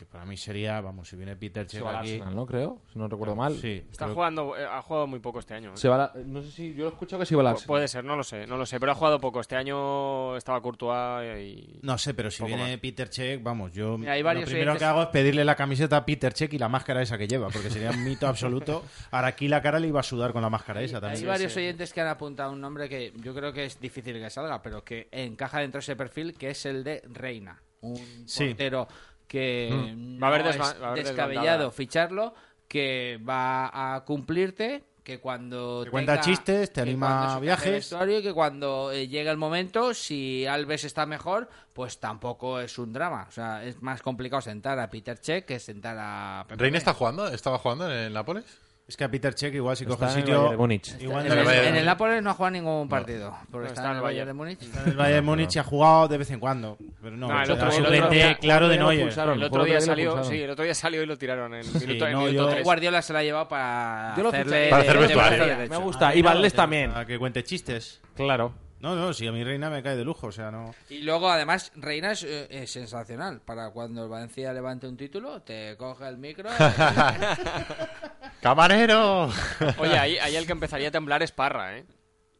[0.00, 2.12] que para mí sería, vamos, si viene Peter Se Check va al aquí.
[2.12, 2.46] Arsenal, ¿no?
[2.46, 3.54] Creo, si no recuerdo mal.
[3.60, 5.72] Sí, Está creo- jugando, eh, ha jugado muy poco este año.
[5.74, 5.76] ¿eh?
[5.76, 6.72] Se va a la- No sé si.
[6.74, 7.66] Yo he escuchado que se iba al Pu- Arsenal.
[7.66, 9.40] Puede ser, no lo sé, no lo sé, pero ha jugado poco.
[9.40, 11.78] Este año estaba Courtois y...
[11.82, 12.80] No sé, pero si Poco viene más.
[12.80, 15.54] Peter Check, vamos, yo Mira, hay lo varios primero oyentes- que hago es pedirle la
[15.54, 18.82] camiseta a Peter Check y la máscara esa que lleva, porque sería un mito absoluto.
[19.10, 21.26] Ahora aquí la cara le iba a sudar con la máscara esa Hay también.
[21.26, 24.62] varios oyentes que han apuntado un nombre que yo creo que es difícil que salga,
[24.62, 27.60] pero que encaja dentro de ese perfil, que es el de Reina.
[27.82, 27.96] Un
[28.26, 28.48] Sí.
[28.48, 28.86] portero
[29.30, 30.18] que Mm.
[30.18, 32.34] no Va a haber es desba- va a haber descabellado ficharlo,
[32.66, 37.92] que va a cumplirte, que cuando Te cuenta tenga- chistes, te anima a viajes.
[37.92, 42.92] y que cuando eh, llegue el momento, si Alves está mejor, pues tampoco es un
[42.92, 43.26] drama.
[43.28, 46.92] O sea, es más complicado sentar a Peter Check que sentar a Pepe ¿Reina está
[46.92, 47.28] jugando?
[47.28, 48.44] ¿Estaba jugando en Nápoles?
[48.90, 50.42] Es que a Peter Check igual si Está coge en el sitio...
[50.50, 51.04] De.
[51.04, 51.66] Igual En el, el Bayern.
[51.68, 54.32] en el Nápoles no ha jugado ningún partido, porque No, está, en el Bayern de
[54.32, 54.62] Múnich.
[54.62, 57.66] En el Bayern Múnich ha jugado de vez en cuando, pero no, No, el otro-
[57.68, 59.12] el suplente claro de el Neuer.
[59.16, 61.84] El otro día salió, sí, el otro día salió y lo tiraron en minuto, Sí,
[61.92, 62.64] en no, minuto yo- tres.
[62.64, 64.70] Guardiola se la ha llevado para hacerle.
[64.70, 65.44] Para hacer de- de vestuario.
[65.56, 66.14] brazo Me gusta.
[66.16, 66.90] Y no, Valdés también.
[66.92, 68.00] A que cuente chistes.
[68.16, 68.52] Claro.
[68.80, 70.74] No, no, si a mi reina me cae de lujo, o sea, no...
[70.88, 73.40] Y luego, además, Reina es, eh, es sensacional.
[73.42, 76.48] Para cuando el Valencia levante un título, te coge el micro.
[78.40, 79.30] ¡Camarero!
[79.78, 81.84] Oye, ahí, ahí el que empezaría a temblar es Parra, ¿eh?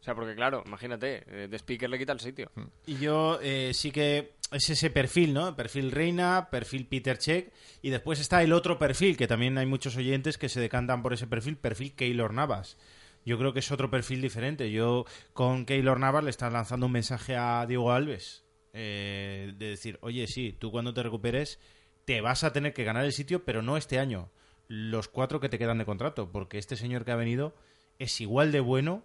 [0.01, 2.51] O sea, porque claro, imagínate, eh, de speaker le quita el sitio.
[2.87, 5.55] Y yo eh, sí que es ese perfil, ¿no?
[5.55, 9.97] Perfil Reina, perfil Peter Check, y después está el otro perfil, que también hay muchos
[9.97, 12.79] oyentes que se decantan por ese perfil, perfil Keylor Navas.
[13.25, 14.71] Yo creo que es otro perfil diferente.
[14.71, 19.99] Yo con Keylor Navas le estás lanzando un mensaje a Diego Alves, eh, de decir,
[20.03, 21.59] oye, sí, tú cuando te recuperes
[22.05, 24.31] te vas a tener que ganar el sitio, pero no este año,
[24.69, 27.55] los cuatro que te quedan de contrato, porque este señor que ha venido
[27.99, 29.05] es igual de bueno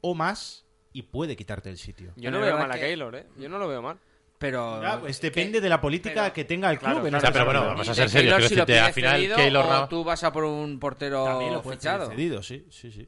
[0.00, 2.12] o más y puede quitarte el sitio.
[2.16, 3.26] Yo no veo mal a Keylor, ¿eh?
[3.38, 3.98] Yo no lo veo mal.
[4.38, 4.82] pero.
[4.82, 7.08] Ya, pues depende de la política pero- que tenga el club.
[7.08, 8.48] Claro, pero bueno, vamos a ser serios.
[8.48, 12.10] Si al final, Keylor o Navas- tú vas a por un portero También lo fichado.
[12.10, 13.06] cedido, sí, sí, sí.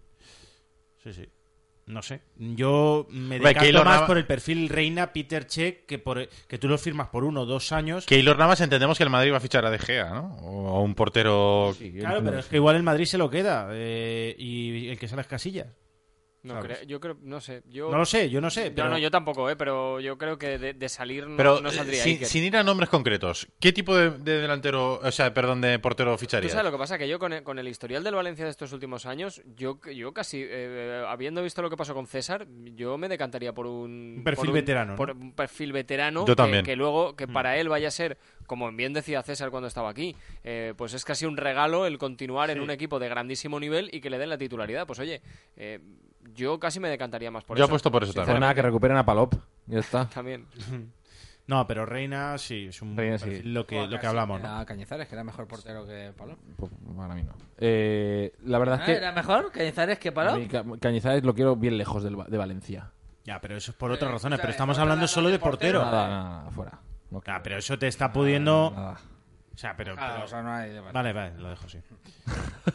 [1.12, 1.28] Sí, sí.
[1.86, 2.20] No sé.
[2.36, 6.59] Yo me decanto Keylor más Navas- por el perfil Reina Peter Check que por que
[6.59, 8.04] tú lo firmas por uno o dos años.
[8.04, 10.36] Keylor Navas entendemos que el Madrid va a fichar a De Gea, ¿no?
[10.42, 11.74] O a un portero...
[11.98, 15.22] Claro, pero es que igual el Madrid se lo queda eh, y el que sale
[15.22, 15.68] es Casillas.
[16.55, 17.62] No creo, yo creo, no sé.
[17.68, 18.70] Yo, No lo sé, yo no sé.
[18.70, 18.88] Pero...
[18.88, 19.57] No, no, yo tampoco, ¿eh?
[19.57, 22.26] Pero yo creo que de, de salir no, Pero no eh, saldría sin, Iker.
[22.28, 26.16] sin ir a nombres concretos, ¿qué tipo de, de delantero, o sea, perdón, de portero
[26.16, 28.51] Tú sabes lo que pasa, que yo con el, con el historial del Valencia de
[28.51, 32.96] estos últimos años, yo, yo casi, eh, habiendo visto lo que pasó con César, yo
[32.99, 34.14] me decantaría por un...
[34.18, 34.96] Un perfil por veterano, ¿no?
[34.96, 36.20] Por un perfil veterano.
[36.20, 36.64] Yo que- también.
[36.64, 37.32] Que, luego, que Mm.
[37.32, 41.05] para él vaya a ser, como bien decía César cuando estaba aquí, eh, pues es
[41.05, 44.28] casi un regalo el continuar en un equipo de grandísimo nivel y que le den
[44.30, 44.86] la titularidad.
[44.86, 45.20] Pues oye,
[45.57, 45.80] eh,
[46.35, 47.70] yo casi me decantaría más por Yo eso.
[47.70, 48.41] apuesto por eso también.
[48.41, 49.35] nada, que recuperen a Palop.
[49.66, 50.07] Ya está.
[50.14, 50.47] También.
[51.49, 53.41] No, pero Reina sí, es un Reina sí.
[53.43, 54.39] lo que, lo que hablamos.
[54.43, 54.66] ¿no?
[54.66, 56.39] Cañizares, que era mejor portero que Palop.
[56.59, 57.33] Pues, para mí no.
[57.57, 60.47] Eh, la verdad es Ah, que ¿Era mejor Cañizares que Palop?
[60.51, 62.91] Ca- Cañizares lo quiero bien lejos del Va- de Valencia.
[63.24, 64.35] Ya, pero eso es por otras Eh, razones.
[64.35, 65.81] o sea, Pero estamos hablando solo de de portero.
[65.81, 65.97] portero.
[65.97, 66.79] Nada, nada, nada, fuera.
[67.11, 68.72] No Ah, pero eso te está pudiendo.
[68.76, 69.01] Nada.
[69.59, 69.94] O sea, pero.
[69.98, 70.92] Ah, pero- o sea, no hay debate.
[70.92, 71.78] Vale, vale, lo dejo así.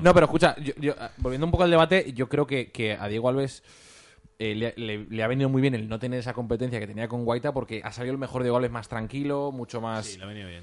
[0.00, 2.92] No, pero escucha, yo- yo, ah, volviendo un poco al debate, yo creo que, que
[2.92, 3.62] a Diego Alves
[4.38, 7.08] eh, le, le- le ha venido muy bien el no tener esa competencia que tenía
[7.08, 10.06] con Guaita porque ha salido el mejor Diego Alves más tranquilo, mucho más...
[10.06, 10.62] Sí, lo ha venido bien.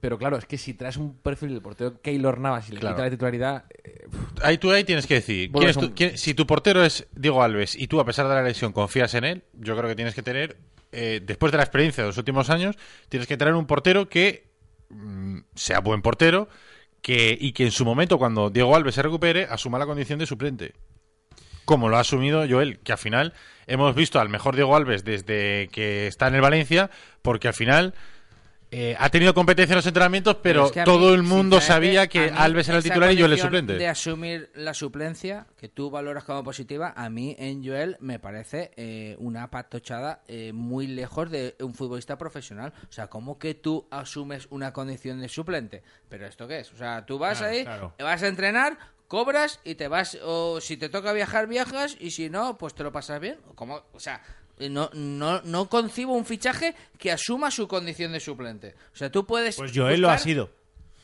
[0.00, 2.96] Pero claro, es que si traes un perfil del portero Keylor Navas y le Claro.
[2.96, 3.64] quita la titularidad...
[3.84, 4.06] eh,
[4.42, 6.84] Ahí tú ahí tienes que decir, ¿quién Vuelves es tu- un- quién- si tu portero
[6.84, 9.88] es Diego Alves y tú a pesar de la lesión confías en él, yo creo
[9.88, 10.56] que tienes que tener,
[10.92, 12.76] eh, después de la experiencia de los últimos años,
[13.08, 14.47] tienes que tener un portero que
[14.90, 16.48] mm, sea buen portero
[17.02, 20.26] que, y que en su momento, cuando Diego Alves se recupere, asuma la condición de
[20.26, 20.74] suplente.
[21.64, 23.34] Como lo ha asumido Joel, que al final
[23.66, 26.90] hemos visto al mejor Diego Alves desde que está en el Valencia,
[27.22, 27.94] porque al final
[28.70, 31.60] eh, ha tenido competencia en los entrenamientos, pero, es que a mí, todo el mundo
[31.60, 33.74] sabía que Alves era el titular y Joel el suplente.
[33.74, 38.72] De asumir la suplencia, que tú valoras como positiva, a mí en Joel me parece
[38.76, 42.74] eh, una patochada eh, muy lejos de un futbolista profesional.
[42.88, 45.82] O sea, ¿cómo que tú asumes una condición de suplente?
[46.08, 46.72] ¿Pero esto qué es?
[46.72, 47.94] O sea, tú vas Claro, ahí, claro.
[47.98, 52.28] vas a entrenar, cobras y te vas, o si te toca viajar, viajas, y si
[52.28, 53.38] no, pues te lo pasas bien.
[53.54, 53.82] ¿Cómo?
[53.92, 54.22] O sea,
[54.60, 58.74] no, no, no concibo un fichaje que asuma su condición de suplente.
[58.92, 59.56] O sea, tú puedes.
[59.56, 60.50] Pues Joel lo ha buscar- sido.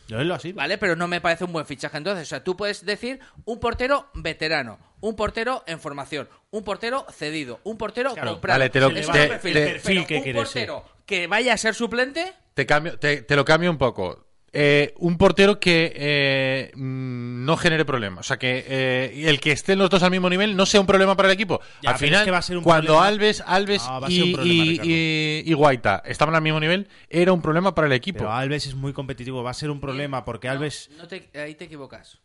[0.07, 0.53] Yo él lo así.
[0.53, 0.77] ¿Vale?
[0.77, 2.27] Pero no me parece un buen fichaje entonces.
[2.27, 7.61] O sea, tú puedes decir un portero veterano, un portero en formación, un portero cedido,
[7.65, 8.59] un portero Claro, comprado.
[8.59, 9.35] vale, te lo- te- perfiles.
[9.35, 10.59] te- Pero perfil que un quieres, sí.
[10.67, 14.27] portero que vaya a ser suplente, Te, cambio, te, te lo cambio un poco.
[14.57, 18.21] Eh, un portero que eh, mm, no genere problemas.
[18.21, 20.87] O sea, que eh, el que estén los dos al mismo nivel no sea un
[20.87, 21.61] problema para el equipo.
[21.83, 23.07] Ya, al final, es que va a ser un cuando problema.
[23.09, 24.91] Alves, Alves No, y, problema, y- Ricardo.
[24.91, 28.19] y- y Guaita estaban al mismo nivel, era un problema para el equipo.
[28.19, 30.89] Pero Alves es muy competitivo, va a ser un problema porque Alves...
[30.99, 32.21] No te- ahí te equivocas.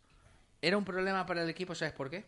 [0.62, 2.26] Era un problema para el equipo, ¿sabes por qué?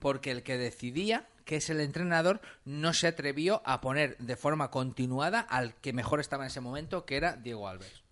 [0.00, 4.70] Porque el que decidía, que es el entrenador, no se atrevió a poner de forma
[4.72, 8.02] continuada al que mejor estaba en ese momento, que era Diego Alves.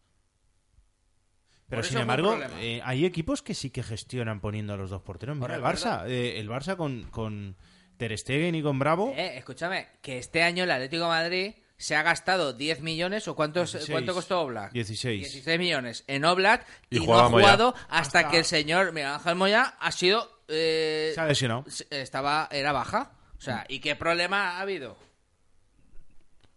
[1.69, 5.37] Pero sin embargo, eh, hay equipos que sí que gestionan poniendo a los dos porteros.
[5.37, 7.57] Mira, el Barça, eh, el Barça con, con
[7.97, 9.13] Ter Stegen y con Bravo.
[9.17, 13.35] Eh, escúchame, que este año el Atlético de Madrid se ha gastado 10 millones o
[13.35, 13.91] cuántos, 16.
[13.93, 14.73] cuánto costó Oblak?
[14.73, 15.21] 16.
[15.21, 17.45] 16 millones en Oblak Y y, no ha Moya.
[17.47, 20.43] jugado hasta, que el señor Miguel Ángel Moya ha sido...
[20.49, 21.65] eh, Se ha lesionado.
[21.91, 23.13] estaba, era baja.
[23.39, 24.97] O sea, ¿y qué problema ha habido?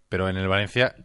[0.09, 0.95] Pero en el Valencia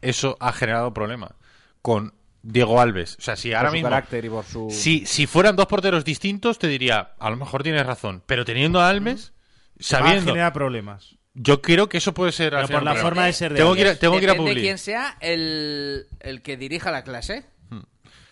[0.00, 1.36] eso ha generado problema.
[1.82, 3.16] Con Diego Alves.
[3.18, 3.88] O sea, si ahora por su mismo...
[3.90, 4.68] carácter y por su...
[4.70, 8.22] Si, si fueran dos porteros distintos, te diría, a lo mejor tienes razón.
[8.26, 10.32] Pero teniendo a Alves, Va a sabiendo...
[10.32, 11.16] generar problemas.
[11.34, 12.50] Yo creo que eso puede ser...
[12.50, 13.00] Pero por la problema.
[13.00, 16.06] forma de ser de Tengo que ir tengo que ir a Depende quién sea el,
[16.20, 17.46] el que dirija la clase.
[17.70, 17.82] Hmm.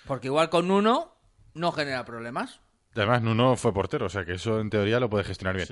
[0.07, 1.17] Porque igual con uno
[1.55, 2.61] no genera problemas.
[2.95, 5.69] Además, Nuno fue portero, o sea que eso en teoría lo puede gestionar bien.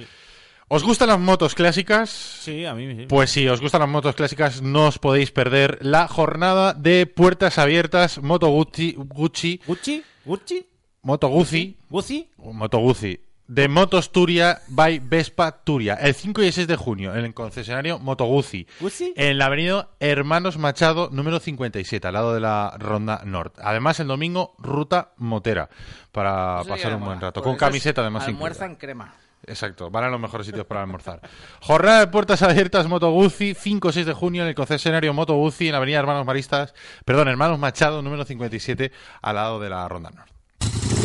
[0.68, 2.10] ¿Os gustan las motos clásicas?
[2.10, 3.06] Sí, a mí sí.
[3.06, 7.58] Pues si os gustan las motos clásicas, no os podéis perder la jornada de puertas
[7.58, 10.02] abiertas Moto Gucci, Gucci ¿Gucci?
[10.24, 10.66] ¿Gucci?
[11.02, 12.30] Moto Guzzi, ¿Gucci?
[12.38, 16.76] o Moto Guzzi, de Motos Turia by Vespa Turia, el 5 y el 6 de
[16.76, 19.12] junio, en el concesionario Moto Guzzi, ¿Gucci?
[19.16, 23.60] en la avenida Hermanos Machado, número 57, al lado de la Ronda Norte.
[23.62, 25.68] Además, el domingo, ruta motera,
[26.10, 28.22] para pasar un buen rato, porque con camiseta además.
[28.22, 28.38] incluida.
[28.38, 29.14] Almuerzan crema.
[29.46, 31.20] Exacto, van a los mejores sitios para almorzar.
[31.60, 35.34] Jornada de puertas abiertas Moto Guzzi, 5 o 6 de junio en el concesionario Moto
[35.34, 36.74] Guzzi en la avenida Hermanos Maristas,
[37.04, 38.92] perdón, Hermanos Machado, número 57,
[39.22, 41.03] al lado de la Ronda Norte.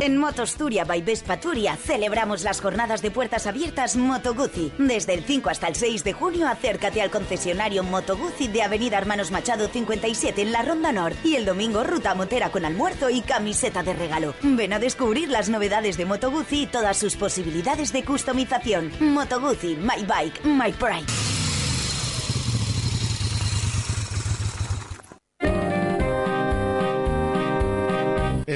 [0.00, 4.70] En Motosturia by Vespa Turia celebramos las jornadas de puertas abiertas Moto Guzzi.
[4.78, 8.96] Desde el 5 hasta el 6 de junio acércate al concesionario Moto Guzzi de Avenida
[8.96, 13.22] Hermanos Machado 57 en la Ronda Norte y el domingo ruta motera con almuerzo y
[13.22, 14.34] camiseta de regalo.
[14.42, 18.92] Ven a descubrir las novedades de Moto Guzzi y todas sus posibilidades de customización.
[19.00, 21.27] Moto Guzzi, my bike, my pride.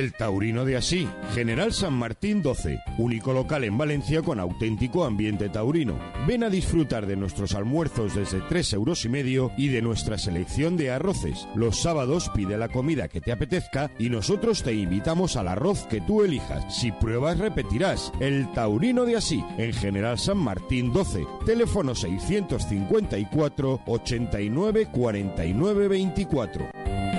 [0.02, 5.48] El Taurino de Así, General San Martín 12, único local en Valencia con auténtico ambiente
[5.48, 5.96] taurino.
[6.26, 10.76] Ven a disfrutar de nuestros almuerzos desde 3 euros y medio y de nuestra selección
[10.76, 11.46] de arroces.
[11.54, 16.00] Los sábados pide la comida que te apetezca y nosotros te invitamos al arroz que
[16.00, 16.76] tú elijas.
[16.76, 18.12] Si pruebas repetirás.
[18.18, 27.11] El Taurino de Así, en General San Martín 12, teléfono 654 89 49 24.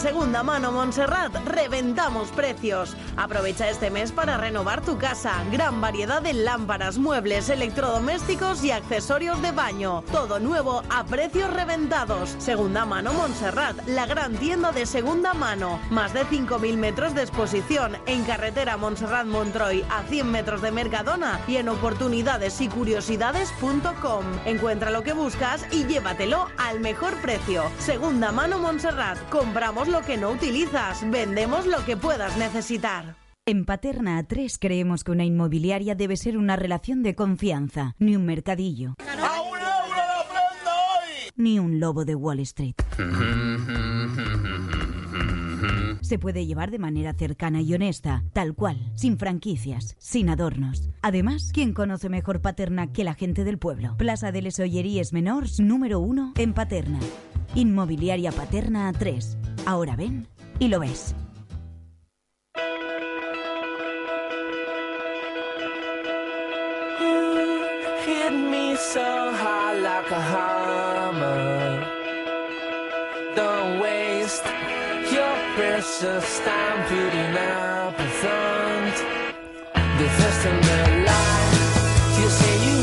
[0.00, 2.96] Segunda mano Montserrat reventamos precios.
[3.18, 5.34] Aprovecha este mes para renovar tu casa.
[5.52, 10.02] Gran variedad de lámparas, muebles, electrodomésticos y accesorios de baño.
[10.10, 12.34] Todo nuevo a precios reventados.
[12.38, 15.78] Segunda mano Montserrat, la gran tienda de segunda mano.
[15.90, 21.40] Más de 5.000 metros de exposición en carretera Montserrat Montroy a 100 metros de Mercadona
[21.46, 24.24] y en oportunidades y curiosidades.com.
[24.46, 27.64] Encuentra lo que buscas y llévatelo al mejor precio.
[27.78, 29.18] Segunda mano Montserrat.
[29.28, 33.16] Compramos lo que no utilizas, vendemos lo que puedas necesitar.
[33.46, 38.24] En Paterna A3 creemos que una inmobiliaria debe ser una relación de confianza, ni un
[38.24, 38.94] mercadillo.
[41.36, 42.76] Ni un lobo de Wall Street.
[46.10, 50.90] Se puede llevar de manera cercana y honesta, tal cual, sin franquicias, sin adornos.
[51.02, 53.96] Además, ¿quién conoce mejor Paterna que la gente del pueblo?
[53.96, 56.98] Plaza de les Olleries Menors, número uno, en Paterna.
[57.54, 59.36] Inmobiliaria Paterna A3.
[59.66, 60.26] Ahora ven
[60.58, 61.14] y lo ves.
[70.12, 70.59] Hammer.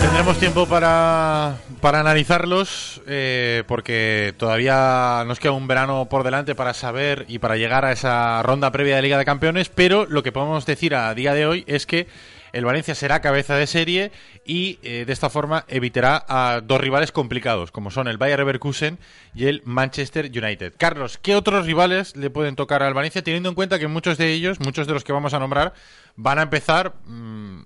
[0.01, 6.73] Tendremos tiempo para, para analizarlos, eh, porque todavía nos queda un verano por delante para
[6.73, 10.31] saber y para llegar a esa ronda previa de Liga de Campeones, pero lo que
[10.31, 12.07] podemos decir a día de hoy es que
[12.53, 14.11] el Valencia será cabeza de serie
[14.45, 18.97] y eh, de esta forma evitará a dos rivales complicados, como son el Bayer Leverkusen
[19.33, 20.73] y el Manchester United.
[20.77, 24.31] Carlos, ¿qué otros rivales le pueden tocar al Valencia, teniendo en cuenta que muchos de
[24.33, 25.73] ellos, muchos de los que vamos a nombrar,
[26.15, 27.61] van a empezar mm,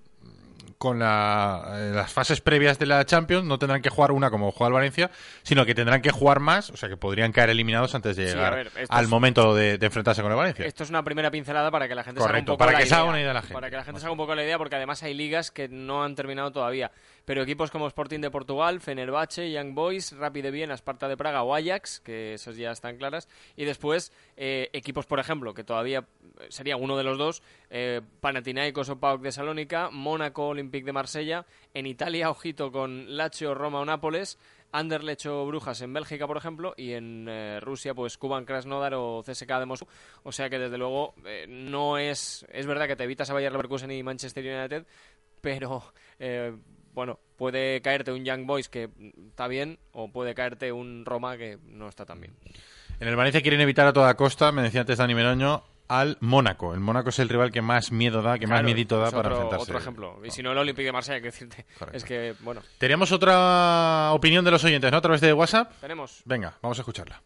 [0.81, 4.51] con la- eh, las fases previas de la Champions, no tendrán que jugar una como
[4.51, 5.11] juega el Valencia,
[5.43, 8.33] sino que tendrán que jugar más, o sea que podrían caer eliminados antes de Sí,
[8.33, 10.65] llegar ver, al es- momento de, de enfrentarse con el Valencia.
[10.65, 12.71] Esto es una primera pincelada para que la gente se haga un Correcto, poco para
[12.71, 12.97] la que se idea.
[12.99, 13.53] haga una idea la gente.
[13.53, 15.67] Para que la gente se haga un poco la idea, porque además hay ligas que
[15.69, 16.89] no han terminado todavía.
[17.25, 21.43] Pero equipos como Sporting de Portugal, Fenerbahce, Young Boys, Rapid de Viena, Sparta de Praga
[21.43, 23.27] o Ajax, que esos ya están claras.
[23.55, 26.07] Y después eh, equipos, por ejemplo, que todavía
[26.39, 30.93] eh, sería uno de los dos, eh, Panathinaikos o PAOK de Salónica, Mónaco, Olympique de
[30.93, 31.45] Marsella.
[31.73, 34.39] En Italia, ojito con Lazio, Roma o Nápoles.
[34.73, 39.21] Anderlecht o Brujas en Bélgica, por ejemplo, y en eh, Rusia, pues Kuban Krasnodar o
[39.21, 39.85] CSK de Moscú.
[40.23, 41.13] O sea que, desde luego,
[41.49, 42.45] no es...
[42.49, 44.85] Es verdad que te evitas a Bayer Leverkusen y Manchester United,
[45.41, 45.83] pero,
[46.93, 48.89] bueno, puede caerte un Young Boys que
[49.29, 52.33] está bien, o puede caerte un Roma que no está tan bien.
[52.99, 56.73] En el Valencia quieren evitar a toda costa, me decía antes Dani Meroño, al Mónaco.
[56.73, 59.63] El Mónaco es el rival que más miedo da, que más miedito da para enfrentarse.
[59.63, 60.19] Otro ejemplo.
[60.23, 61.65] Y si no, el Olympique de Marsella, hay que decirte.
[61.91, 64.97] Es que, bueno, Teníamos otra opinión de los oyentes, ¿no?
[64.97, 65.73] A través de WhatsApp.
[65.81, 66.21] tenemos...
[66.25, 67.21] Venga, vamos a escucharla.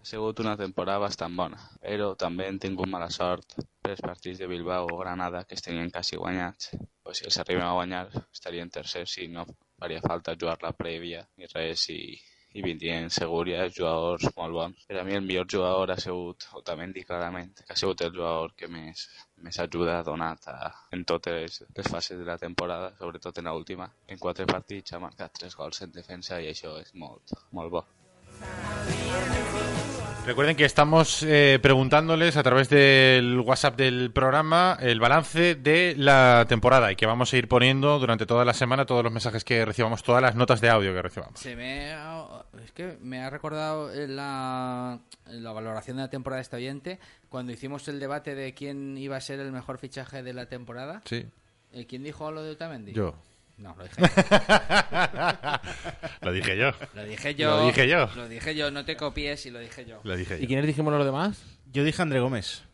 [0.00, 4.46] Ha sigut una temporada bastant bona, però també hem tingut mala sort pels partits de
[4.52, 6.70] Bilbao o Granada que es tenien quasi guanyats.
[7.04, 11.20] Pues si els arribem a guanyar estarien tercers i no faria falta jugar la prèvia
[11.36, 11.98] ni res i,
[12.56, 14.88] i vindrien segur ja jugadors molt bons.
[14.88, 18.56] Per a mi el millor jugador ha sigut Otamendi clarament, que ha sigut el jugador
[18.56, 19.06] que més,
[19.44, 20.58] més ajuda ha donat a,
[20.96, 23.92] en totes les fases de la temporada, sobretot en l'última.
[24.08, 27.88] En quatre partits ha marcat tres gols en defensa i això és molt, molt bo.
[30.26, 36.44] Recuerden que estamos eh, preguntándoles a través del WhatsApp del programa el balance de la
[36.46, 39.64] temporada y que vamos a ir poniendo durante toda la semana todos los mensajes que
[39.64, 41.40] recibamos, todas las notas de audio que recibamos.
[41.40, 46.42] Se me ha- es que me ha recordado la, la valoración de la temporada de
[46.42, 50.32] este oyente cuando hicimos el debate de quién iba a ser el mejor fichaje de
[50.34, 51.00] la temporada.
[51.06, 51.26] Sí.
[51.72, 52.92] Eh, ¿Quién dijo lo de Otamendi?
[52.92, 53.14] Yo.
[53.60, 54.10] No, lo dije yo.
[56.22, 56.70] Lo dije yo.
[56.94, 57.50] Lo dije yo.
[57.56, 58.08] Lo dije yo.
[58.16, 60.00] Lo dije yo, no te copies y lo dije yo.
[60.02, 60.46] Lo dije ¿Y yo.
[60.48, 61.42] quiénes dijimos los demás?
[61.72, 62.64] Yo dije André Gómez.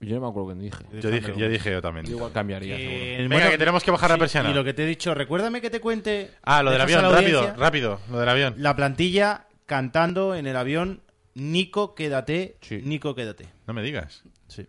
[0.00, 0.84] Yo no me acuerdo quién dije.
[1.00, 2.06] Yo dije, yo dije yo también.
[2.06, 3.36] Yo igual cambiaría, Eh, seguro.
[3.36, 4.50] Venga, que tenemos que bajar la sí, persiana.
[4.50, 6.32] Y lo que te he dicho, recuérdame que te cuente.
[6.42, 8.54] Ah, lo del avión, rápido, rápido, lo del avión.
[8.58, 11.02] La plantilla cantando en el avión
[11.34, 13.48] Nico, quédate, Nico, quédate.
[13.66, 14.24] No me digas.
[14.48, 14.66] Sí.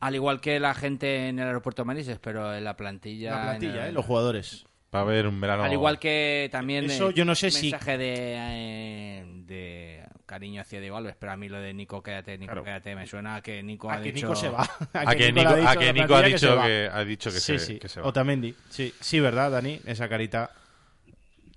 [0.00, 3.30] Al igual que la gente en el aeropuerto de Manises, pero en la plantilla.
[3.36, 3.92] La plantilla, en el- ¿eh?
[3.92, 4.66] los jugadores.
[4.94, 5.64] Va a haber un verano.
[5.64, 10.62] Al igual que también Eso eh, yo no sé si- mensaje de, eh, de cariño
[10.62, 12.64] hacia Diego Alves, pero a mí lo de Nico quédate, Nico Claro.
[12.64, 14.62] quédate me suena a que Nico A ha que dicho Nico se va.
[14.94, 16.64] A que le Nico- a que la Nico ha dicho se va.
[16.66, 17.78] que- ha dicho que sí, se- sí.
[17.78, 18.06] que se va.
[18.08, 18.54] Otamendi.
[18.70, 19.78] Sí, sí, ¿verdad, Dani?
[19.86, 20.50] Esa carita.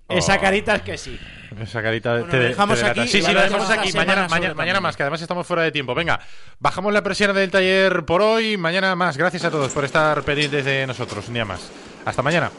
[0.08, 0.14] Oh.
[0.18, 1.18] Esa carita es que sí.
[1.58, 3.92] Esa carita Bueno, te, lo dejamos te aquí Sí, sí, lo valoramos dejamos la aquí.
[3.96, 5.94] Mañana, mañana, mañana más, que además estamos fuera de tiempo.
[5.94, 6.20] Venga,
[6.58, 8.58] bajamos la persiana del taller por hoy.
[8.58, 9.16] Mañana más.
[9.16, 11.28] Gracias a todos por estar pendientes de nosotros.
[11.28, 11.70] Un día más.
[12.04, 12.50] Hasta mañana.